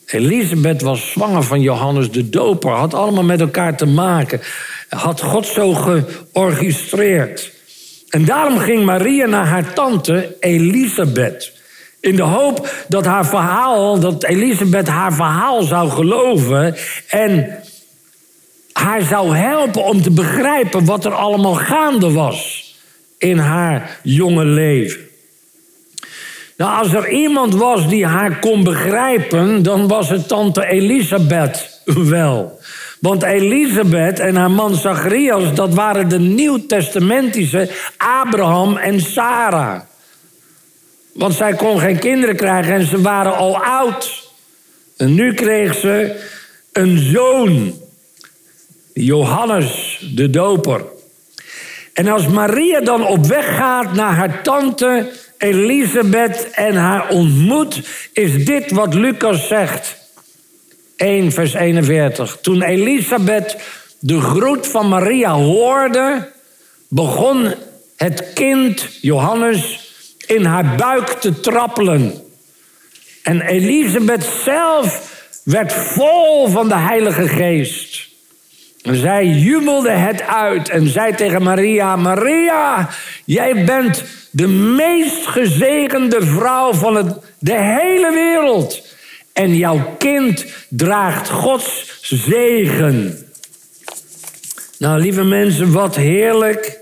Elisabeth 0.06 0.82
was 0.82 1.12
zwanger 1.12 1.44
van 1.44 1.62
Johannes 1.62 2.12
de 2.12 2.30
Doper. 2.30 2.72
Had 2.72 2.94
allemaal 2.94 3.24
met 3.24 3.40
elkaar 3.40 3.78
te 3.78 3.86
maken. 3.86 4.42
Had 4.90 5.22
God 5.22 5.46
zo 5.46 5.74
georchestreerd. 5.74 7.52
En 8.10 8.26
daarom 8.26 8.58
ging 8.58 8.86
Maria 8.86 9.26
naar 9.26 9.46
haar 9.46 9.74
tante 9.74 10.36
Elisabeth. 10.40 11.52
In 12.00 12.16
de 12.16 12.22
hoop 12.22 12.86
dat 12.88 13.06
haar 13.06 13.26
verhaal, 13.26 14.00
dat 14.00 14.24
Elisabeth 14.24 14.88
haar 14.88 15.14
verhaal 15.14 15.64
zou 15.64 15.90
geloven. 15.90 16.76
En 17.08 17.62
haar 18.82 19.02
zou 19.02 19.36
helpen 19.36 19.84
om 19.84 20.02
te 20.02 20.12
begrijpen 20.12 20.86
wat 20.86 21.06
er 21.06 21.14
allemaal 21.14 21.56
gaande 21.56 22.12
was 22.12 22.70
in 23.18 23.38
haar 23.38 24.00
jonge 24.04 24.46
leven. 24.46 25.00
Nou, 26.58 26.80
als 26.80 26.94
er 26.94 27.10
iemand 27.10 27.56
was 27.56 27.90
die 27.90 28.06
haar 28.06 28.40
kon 28.40 28.64
begrijpen, 28.64 29.64
dan 29.64 29.88
was 29.88 30.10
het 30.10 30.28
tante 30.28 30.66
Elisabeth 30.66 31.82
wel. 31.86 32.60
Want 33.00 33.24
Elisabeth 33.24 34.20
en 34.20 34.36
haar 34.36 34.52
man 34.52 34.76
Zacharias, 34.76 35.54
dat 35.54 35.74
waren 35.74 36.10
de 36.10 36.20
nieuwtestamentische 36.20 37.70
Abraham 37.98 38.78
en 38.78 39.00
Sarah. 39.00 39.80
Want 41.14 41.34
zij 41.34 41.54
kon 41.54 41.80
geen 41.80 42.00
kinderen 42.00 42.36
krijgen 42.36 42.74
en 42.74 42.86
ze 42.86 43.02
waren 43.02 43.36
al 43.36 43.64
oud. 43.64 44.30
En 44.98 45.14
nu 45.14 45.34
kreeg 45.34 45.76
ze 45.76 46.24
een 46.72 46.98
zoon, 46.98 47.74
Johannes 48.94 50.00
de 50.16 50.30
Doper. 50.30 50.86
En 51.94 52.08
als 52.08 52.28
Maria 52.28 52.82
dan 52.82 53.08
op 53.08 53.26
weg 53.26 53.56
gaat 53.56 53.94
naar 53.94 54.16
haar 54.16 54.44
tante 54.44 55.12
Elisabeth 55.38 56.50
en 56.52 56.76
haar 56.76 57.10
ontmoet, 57.10 57.82
is 58.14 58.46
dit 58.46 58.72
wat 58.72 58.94
Lucas 58.94 59.48
zegt. 59.48 59.98
1 60.96 61.32
vers 61.32 61.54
41. 61.54 62.38
Toen 62.42 62.62
Elisabeth 62.62 63.58
de 64.00 64.22
groet 64.22 64.68
van 64.68 64.90
Maria 64.90 65.34
hoorde, 65.34 66.32
begon 66.88 67.54
het 67.96 68.34
kind 68.34 68.88
Johannes 69.02 69.94
in 70.26 70.46
haar 70.46 70.76
buik 70.76 71.08
te 71.08 71.40
trappelen. 71.40 72.24
En 73.24 73.42
Elisabeth 73.42 74.24
zelf 74.44 75.10
werd 75.44 75.74
vol 75.74 76.48
van 76.48 76.68
de 76.68 76.76
Heilige 76.76 77.28
Geest. 77.28 78.11
Zij 78.82 79.26
jubelde 79.26 79.92
het 79.92 80.22
uit 80.22 80.70
en 80.70 80.88
zei 80.88 81.16
tegen 81.16 81.44
Maria: 81.44 81.96
Maria, 81.96 82.90
jij 83.26 83.66
bent 83.66 84.04
de 84.32 84.48
meest 84.48 85.26
gezegende 85.28 86.26
vrouw 86.26 86.74
van 86.74 87.22
de 87.40 87.58
hele 87.58 88.12
wereld. 88.14 88.90
En 89.34 89.56
jouw 89.56 89.96
kind 89.98 90.46
draagt 90.70 91.30
Gods 91.30 92.00
zegen. 92.02 93.26
Nou, 94.78 95.02
lieve 95.02 95.24
mensen, 95.24 95.72
wat 95.72 95.96
heerlijk 95.96 96.80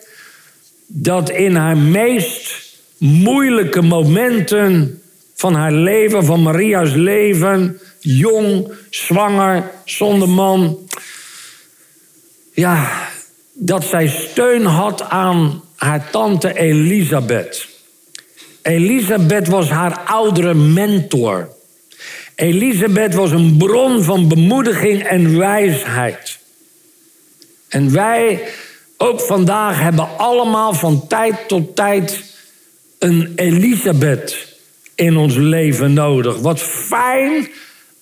dat 0.87 1.29
in 1.29 1.55
haar 1.55 1.77
meest 1.77 2.75
moeilijke 2.97 3.81
momenten 3.81 5.01
van 5.35 5.53
haar 5.53 5.71
leven, 5.71 6.25
van 6.25 6.41
Maria's 6.41 6.93
leven, 6.93 7.79
jong, 7.99 8.71
zwanger, 8.89 9.71
zonder 9.85 10.29
man, 10.29 10.77
ja, 12.59 13.09
dat 13.53 13.83
zij 13.83 14.07
steun 14.07 14.65
had 14.65 15.01
aan 15.01 15.63
haar 15.75 16.09
tante 16.09 16.59
Elisabeth. 16.59 17.67
Elisabeth 18.61 19.47
was 19.47 19.69
haar 19.69 19.99
oudere 19.99 20.53
mentor. 20.53 21.49
Elisabeth 22.35 23.13
was 23.13 23.31
een 23.31 23.57
bron 23.57 24.03
van 24.03 24.27
bemoediging 24.27 25.03
en 25.03 25.37
wijsheid. 25.37 26.37
En 27.67 27.93
wij, 27.93 28.47
ook 28.97 29.21
vandaag, 29.21 29.79
hebben 29.79 30.17
allemaal 30.17 30.73
van 30.73 31.07
tijd 31.07 31.47
tot 31.47 31.75
tijd 31.75 32.23
een 32.99 33.33
Elisabeth 33.35 34.57
in 34.95 35.17
ons 35.17 35.35
leven 35.35 35.93
nodig. 35.93 36.37
Wat 36.37 36.61
fijn 36.61 37.49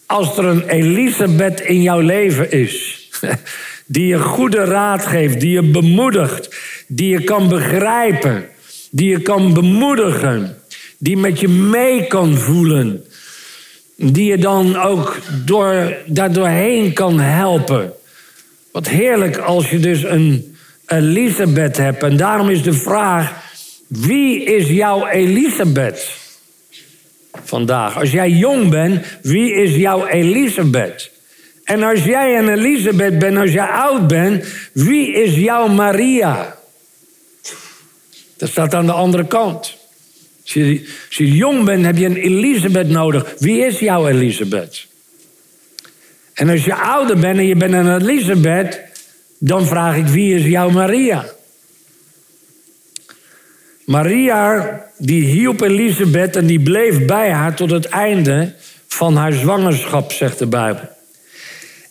als 0.05 0.37
er 0.37 0.45
een 0.45 0.69
Elisabeth 0.69 1.61
in 1.61 1.81
jouw 1.81 1.99
leven 1.99 2.51
is. 2.51 3.09
Die 3.87 4.07
je 4.07 4.19
goede 4.19 4.63
raad 4.63 5.05
geeft, 5.05 5.39
die 5.39 5.49
je 5.49 5.63
bemoedigt, 5.63 6.55
die 6.87 7.09
je 7.09 7.23
kan 7.23 7.49
begrijpen, 7.49 8.47
die 8.91 9.09
je 9.09 9.21
kan 9.21 9.53
bemoedigen, 9.53 10.57
die 10.97 11.17
met 11.17 11.39
je 11.39 11.47
mee 11.47 12.07
kan 12.07 12.35
voelen, 12.35 13.05
die 13.95 14.25
je 14.25 14.37
dan 14.37 14.75
ook 14.75 15.17
door, 15.45 15.97
daardoorheen 16.05 16.93
kan 16.93 17.19
helpen. 17.19 17.93
Wat 18.71 18.87
heerlijk 18.87 19.37
als 19.37 19.69
je 19.69 19.79
dus 19.79 20.03
een 20.03 20.57
Elisabeth 20.87 21.77
hebt. 21.77 22.03
En 22.03 22.17
daarom 22.17 22.49
is 22.49 22.63
de 22.63 22.73
vraag: 22.73 23.33
wie 23.87 24.43
is 24.43 24.69
jouw 24.69 25.07
Elisabeth 25.07 26.11
vandaag? 27.43 27.97
Als 27.99 28.11
jij 28.11 28.29
jong 28.29 28.69
bent, 28.69 29.05
wie 29.21 29.53
is 29.53 29.75
jouw 29.75 30.05
Elisabeth? 30.05 31.11
En 31.67 31.83
als 31.83 32.03
jij 32.03 32.37
een 32.37 32.49
Elisabeth 32.49 33.19
bent, 33.19 33.37
als 33.37 33.51
jij 33.51 33.67
oud 33.67 34.07
bent, 34.07 34.45
wie 34.73 35.13
is 35.13 35.35
jouw 35.35 35.67
Maria? 35.67 36.57
Dat 38.37 38.49
staat 38.49 38.73
aan 38.73 38.85
de 38.85 38.91
andere 38.91 39.27
kant. 39.27 39.77
Als 40.43 40.53
je, 40.53 40.81
als 41.07 41.17
je 41.17 41.31
jong 41.31 41.65
bent, 41.65 41.85
heb 41.85 41.97
je 41.97 42.05
een 42.05 42.15
Elisabeth 42.15 42.89
nodig. 42.89 43.33
Wie 43.39 43.65
is 43.65 43.79
jouw 43.79 44.07
Elisabeth? 44.07 44.87
En 46.33 46.49
als 46.49 46.65
je 46.65 46.75
ouder 46.75 47.19
bent 47.19 47.37
en 47.37 47.45
je 47.45 47.55
bent 47.55 47.73
een 47.73 48.01
Elisabeth, 48.01 48.81
dan 49.37 49.65
vraag 49.65 49.95
ik 49.95 50.05
wie 50.05 50.35
is 50.35 50.45
jouw 50.45 50.69
Maria? 50.69 51.25
Maria, 53.85 54.81
die 54.97 55.23
hielp 55.23 55.61
Elisabeth 55.61 56.35
en 56.35 56.45
die 56.45 56.61
bleef 56.61 57.05
bij 57.05 57.31
haar 57.31 57.55
tot 57.55 57.71
het 57.71 57.85
einde 57.85 58.53
van 58.87 59.15
haar 59.15 59.33
zwangerschap, 59.33 60.11
zegt 60.11 60.39
de 60.39 60.47
Bijbel. 60.47 60.96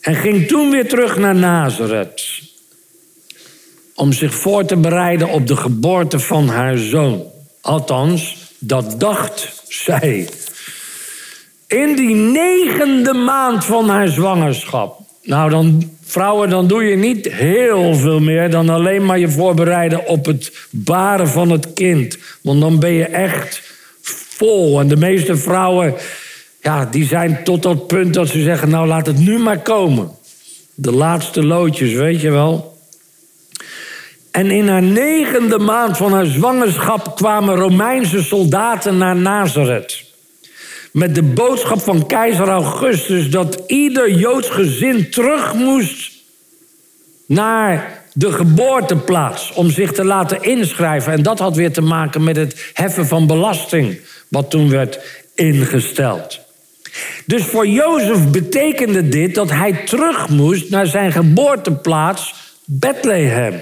En 0.07 0.15
ging 0.15 0.47
toen 0.47 0.71
weer 0.71 0.89
terug 0.89 1.17
naar 1.17 1.35
Nazareth. 1.35 2.43
Om 3.95 4.13
zich 4.13 4.35
voor 4.35 4.65
te 4.65 4.77
bereiden 4.77 5.29
op 5.29 5.47
de 5.47 5.57
geboorte 5.57 6.19
van 6.19 6.49
haar 6.49 6.79
zoon. 6.79 7.25
Althans, 7.61 8.37
dat 8.59 9.01
dacht 9.01 9.63
zij. 9.69 10.29
In 11.67 11.97
die 11.97 12.15
negende 12.15 13.13
maand 13.13 13.65
van 13.65 13.89
haar 13.89 14.09
zwangerschap. 14.09 15.01
Nou, 15.23 15.51
dan, 15.51 15.91
vrouwen, 16.05 16.51
dan 16.51 16.67
doe 16.67 16.85
je 16.85 16.97
niet 16.97 17.33
heel 17.33 17.95
veel 17.95 18.21
meer 18.21 18.51
dan 18.51 18.69
alleen 18.69 19.05
maar 19.05 19.19
je 19.19 19.29
voorbereiden 19.29 20.07
op 20.07 20.27
het 20.27 20.53
baren 20.71 21.29
van 21.29 21.51
het 21.51 21.73
kind. 21.73 22.19
Want 22.41 22.61
dan 22.61 22.79
ben 22.79 22.93
je 22.93 23.05
echt 23.05 23.63
vol. 24.03 24.81
En 24.81 24.89
de 24.89 24.97
meeste 24.97 25.37
vrouwen 25.37 25.95
ja, 26.67 26.85
die 26.85 27.07
zijn 27.07 27.45
tot 27.45 27.63
dat 27.63 27.87
punt 27.87 28.15
dat 28.15 28.29
ze 28.29 28.43
zeggen: 28.43 28.69
Nou, 28.69 28.87
laat 28.87 29.07
het 29.07 29.19
nu 29.19 29.39
maar 29.39 29.59
komen. 29.59 30.11
De 30.75 30.93
laatste 30.93 31.45
loodjes, 31.45 31.93
weet 31.93 32.21
je 32.21 32.31
wel. 32.31 32.79
En 34.31 34.51
in 34.51 34.69
haar 34.69 34.83
negende 34.83 35.59
maand 35.59 35.97
van 35.97 36.13
haar 36.13 36.27
zwangerschap 36.27 37.17
kwamen 37.17 37.57
Romeinse 37.57 38.23
soldaten 38.23 38.99
naar 38.99 39.17
Nazareth. 39.17 40.05
Met 40.93 41.15
de 41.15 41.23
boodschap 41.23 41.81
van 41.81 42.07
keizer 42.07 42.49
Augustus 42.49 43.31
dat 43.31 43.63
ieder 43.67 44.11
Joods 44.11 44.49
gezin 44.49 45.11
terug 45.11 45.55
moest 45.55 46.13
naar 47.27 48.05
de 48.13 48.33
geboorteplaats 48.33 49.53
om 49.53 49.71
zich 49.71 49.93
te 49.93 50.05
laten 50.05 50.43
inschrijven. 50.43 51.13
En 51.13 51.23
dat 51.23 51.39
had 51.39 51.57
weer 51.57 51.73
te 51.73 51.83
maken 51.83 52.25
met 52.25 52.37
het 52.37 52.71
heffen 52.73 53.07
van 53.07 53.27
belasting, 53.27 54.01
wat 54.29 54.51
toen 54.51 54.71
werd 54.71 55.01
ingesteld. 55.35 56.45
Dus 57.27 57.43
voor 57.43 57.67
Jozef 57.67 58.31
betekende 58.31 59.09
dit 59.09 59.35
dat 59.35 59.51
hij 59.51 59.73
terug 59.73 60.29
moest 60.29 60.71
naar 60.71 60.87
zijn 60.87 61.13
geboorteplaats 61.13 62.35
Bethlehem. 62.65 63.55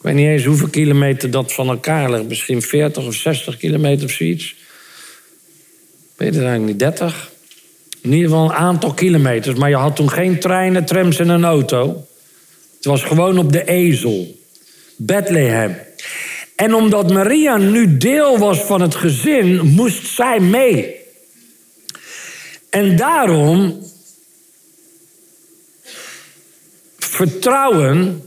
Ik 0.00 0.06
weet 0.06 0.14
niet 0.14 0.26
eens 0.26 0.44
hoeveel 0.44 0.68
kilometer 0.68 1.30
dat 1.30 1.52
van 1.52 1.68
elkaar 1.68 2.10
ligt. 2.10 2.28
Misschien 2.28 2.62
40 2.62 3.06
of 3.06 3.14
60 3.14 3.56
kilometer 3.56 4.04
of 4.04 4.10
zoiets. 4.10 4.44
Ik 4.44 6.16
weet 6.16 6.34
het 6.34 6.44
eigenlijk 6.44 6.72
niet, 6.72 6.78
30. 6.78 7.30
In 8.00 8.12
ieder 8.12 8.28
geval 8.28 8.44
een 8.44 8.56
aantal 8.56 8.94
kilometers. 8.94 9.58
Maar 9.58 9.68
je 9.68 9.76
had 9.76 9.96
toen 9.96 10.10
geen 10.10 10.40
treinen, 10.40 10.84
trams 10.84 11.18
en 11.18 11.28
een 11.28 11.44
auto. 11.44 12.06
Het 12.76 12.84
was 12.84 13.02
gewoon 13.02 13.38
op 13.38 13.52
de 13.52 13.64
ezel. 13.64 14.38
Bethlehem. 14.96 15.76
En 16.56 16.74
omdat 16.74 17.12
Maria 17.12 17.56
nu 17.56 17.96
deel 17.96 18.38
was 18.38 18.58
van 18.58 18.80
het 18.80 18.94
gezin, 18.94 19.66
moest 19.66 20.06
zij 20.06 20.40
mee. 20.40 20.99
En 22.70 22.96
daarom 22.96 23.78
vertrouwen 26.98 28.22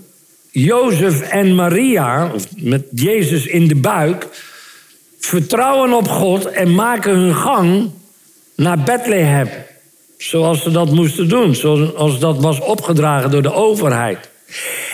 Jozef 0.52 1.22
en 1.22 1.56
Maria, 1.56 2.32
met 2.56 2.84
Jezus 2.92 3.46
in 3.46 3.68
de 3.68 3.76
buik, 3.76 4.28
vertrouwen 5.20 5.94
op 5.94 6.08
God 6.08 6.46
en 6.46 6.76
maken 6.76 7.16
hun 7.16 7.36
gang 7.36 7.92
naar 8.56 8.84
Bethlehem. 8.84 9.50
Zoals 10.18 10.64
ze 10.64 10.72
dat 10.72 10.92
moesten 10.92 11.30
doen, 11.30 11.56
zoals 11.56 12.20
dat 12.20 12.42
was 12.42 12.60
opgedragen 12.60 13.32
door 13.32 13.42
de 13.42 13.54
overheid. 13.54 14.30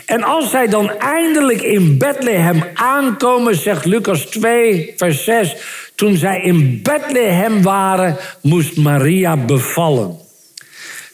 En 0.10 0.24
als 0.24 0.50
zij 0.50 0.68
dan 0.68 0.90
eindelijk 0.90 1.62
in 1.62 1.98
Bethlehem 1.98 2.64
aankomen, 2.74 3.56
zegt 3.56 3.86
Lucas 3.86 4.22
2, 4.26 4.94
vers 4.98 5.24
6, 5.24 5.56
toen 5.96 6.18
zij 6.18 6.42
in 6.42 6.80
Bethlehem 6.84 7.62
waren, 7.62 8.18
moest 8.42 8.78
Maria 8.78 9.38
bevallen. 9.38 10.18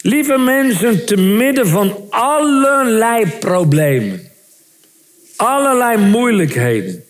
Lieve 0.00 0.38
mensen, 0.38 1.06
te 1.06 1.16
midden 1.16 1.68
van 1.68 2.06
allerlei 2.10 3.26
problemen, 3.40 4.30
allerlei 5.36 5.96
moeilijkheden, 5.96 7.04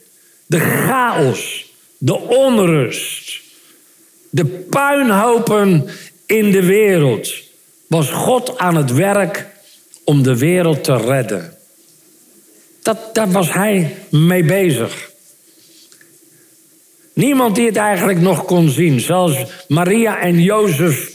de 0.47 0.59
chaos, 0.61 1.73
de 1.99 2.19
onrust, 2.19 3.41
de 4.31 4.45
puinhopen 4.47 5.89
in 6.27 6.51
de 6.51 6.65
wereld, 6.65 7.33
was 7.87 8.11
God 8.11 8.59
aan 8.59 8.77
het 8.77 8.93
werk 8.93 9.47
om 10.05 10.23
de 10.23 10.39
wereld 10.39 10.85
te 10.85 10.97
redden. 10.97 11.56
Dat, 12.87 13.15
daar 13.15 13.31
was 13.31 13.53
hij 13.53 13.97
mee 14.11 14.45
bezig. 14.45 15.11
Niemand 17.13 17.55
die 17.55 17.67
het 17.67 17.77
eigenlijk 17.77 18.21
nog 18.21 18.45
kon 18.45 18.69
zien. 18.69 19.01
Zelfs 19.01 19.45
Maria 19.69 20.21
en 20.21 20.43
Jozef 20.43 21.11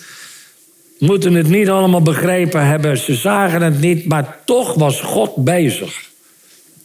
moeten 0.98 1.34
het 1.34 1.48
niet 1.48 1.70
allemaal 1.70 2.02
begrepen 2.02 2.66
hebben. 2.66 2.98
Ze 2.98 3.14
zagen 3.14 3.62
het 3.62 3.80
niet, 3.80 4.08
maar 4.08 4.38
toch 4.46 4.74
was 4.74 5.02
God 5.02 5.36
bezig. 5.36 6.10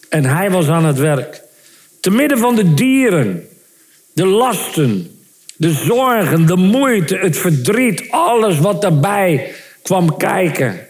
En 0.09 0.25
hij 0.25 0.51
was 0.51 0.69
aan 0.69 0.85
het 0.85 0.99
werk. 0.99 1.43
Te 2.01 2.11
midden 2.11 2.39
van 2.39 2.55
de 2.55 2.75
dieren, 2.75 3.49
de 4.13 4.27
lasten, 4.27 5.21
de 5.57 5.71
zorgen, 5.71 6.47
de 6.47 6.57
moeite, 6.57 7.17
het 7.17 7.39
verdriet, 7.39 8.05
alles 8.11 8.59
wat 8.59 8.83
daarbij 8.83 9.55
kwam 9.83 10.17
kijken. 10.17 10.87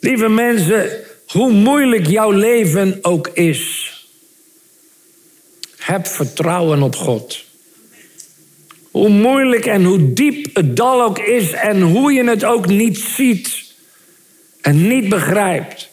Lieve 0.00 0.28
mensen, 0.28 1.03
hoe 1.26 1.52
moeilijk 1.52 2.06
jouw 2.06 2.30
leven 2.30 2.98
ook 3.02 3.28
is, 3.28 3.92
heb 5.76 6.06
vertrouwen 6.06 6.82
op 6.82 6.96
God. 6.96 7.44
Hoe 8.90 9.08
moeilijk 9.08 9.66
en 9.66 9.84
hoe 9.84 10.12
diep 10.12 10.54
het 10.56 10.76
dal 10.76 11.02
ook 11.02 11.18
is 11.18 11.52
en 11.52 11.82
hoe 11.82 12.12
je 12.12 12.24
het 12.24 12.44
ook 12.44 12.66
niet 12.66 12.98
ziet 12.98 13.74
en 14.60 14.86
niet 14.86 15.08
begrijpt. 15.08 15.90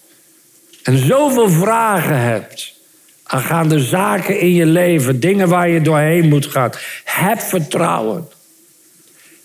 En 0.84 0.98
zoveel 0.98 1.50
vragen 1.50 2.20
hebt 2.20 2.74
aangaande 3.24 3.80
zaken 3.80 4.40
in 4.40 4.54
je 4.54 4.66
leven, 4.66 5.20
dingen 5.20 5.48
waar 5.48 5.70
je 5.70 5.82
doorheen 5.82 6.30
moet 6.30 6.46
gaan. 6.46 6.72
Heb 7.04 7.40
vertrouwen. 7.40 8.28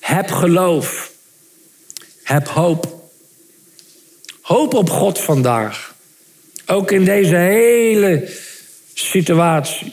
Heb 0.01 0.31
geloof. 0.31 1.13
Heb 2.23 2.49
hoop. 2.49 2.96
Hoop 4.47 4.75
op 4.75 4.91
God 4.91 5.19
vandaag. 5.19 5.95
Ook 6.67 6.91
in 6.91 7.05
deze 7.05 7.37
hele 7.37 8.31
situatie. 8.95 9.93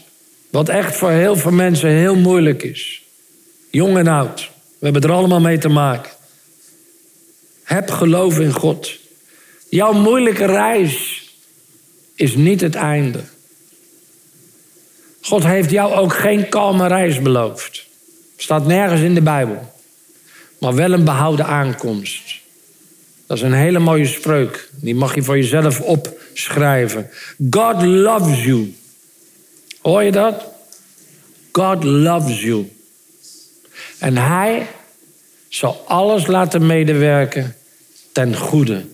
Wat 0.50 0.70
echt 0.70 0.96
voor 0.96 1.12
heel 1.12 1.36
veel 1.36 1.52
mensen 1.52 1.90
heel 1.90 2.16
moeilijk 2.16 2.64
is. 2.64 3.04
Jong 3.70 3.98
en 3.98 4.08
oud. 4.08 4.50
We 4.80 4.86
hebben 4.86 5.02
er 5.02 5.12
allemaal 5.12 5.40
mee 5.40 5.58
te 5.58 5.70
maken. 5.70 6.12
Heb 7.64 7.90
geloof 7.90 8.40
in 8.40 8.52
God. 8.52 8.92
Jouw 9.70 9.94
moeilijke 9.94 10.46
reis 10.46 11.24
is 12.16 12.36
niet 12.36 12.62
het 12.62 12.76
einde. 12.76 13.24
God 15.22 15.44
heeft 15.44 15.70
jou 15.70 15.94
ook 15.94 16.14
geen 16.14 16.50
kalme 16.50 16.88
reis 16.88 17.22
beloofd. 17.22 17.86
Staat 18.38 18.66
nergens 18.66 19.02
in 19.02 19.14
de 19.14 19.22
Bijbel. 19.22 19.74
Maar 20.58 20.76
wel 20.76 20.92
een 20.92 21.06
behouden 21.06 21.46
aankomst. 21.46 22.42
Dat 23.28 23.38
is 23.38 23.44
een 23.44 23.54
hele 23.54 23.80
mooie 23.80 24.08
spreuk. 24.08 24.70
Die 24.72 24.96
mag 24.96 25.16
je 25.16 25.24
voor 25.24 25.38
jezelf 25.38 25.82
opschrijven. 25.82 27.10
God 27.50 27.84
loves 27.84 28.44
you. 28.44 28.76
Hoor 29.82 30.04
je 30.04 30.12
dat? 30.12 30.46
God 31.52 31.84
loves 31.84 32.42
you. 32.42 32.72
En 34.00 34.18
hij 34.18 34.68
zal 35.50 35.84
alles 35.88 36.28
laten 36.28 36.66
medewerken 36.66 37.56
ten 38.12 38.38
goede, 38.38 38.86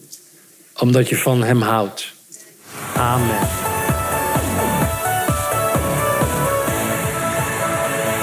omdat 0.78 1.10
je 1.10 1.18
van 1.18 1.44
hem 1.44 1.62
houdt. 1.62 2.14
Amen. 2.96 3.48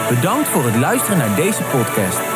Bedankt 0.08 0.48
voor 0.48 0.64
het 0.64 0.76
luisteren 0.76 1.18
naar 1.18 1.36
deze 1.36 1.62
podcast. 1.62 2.35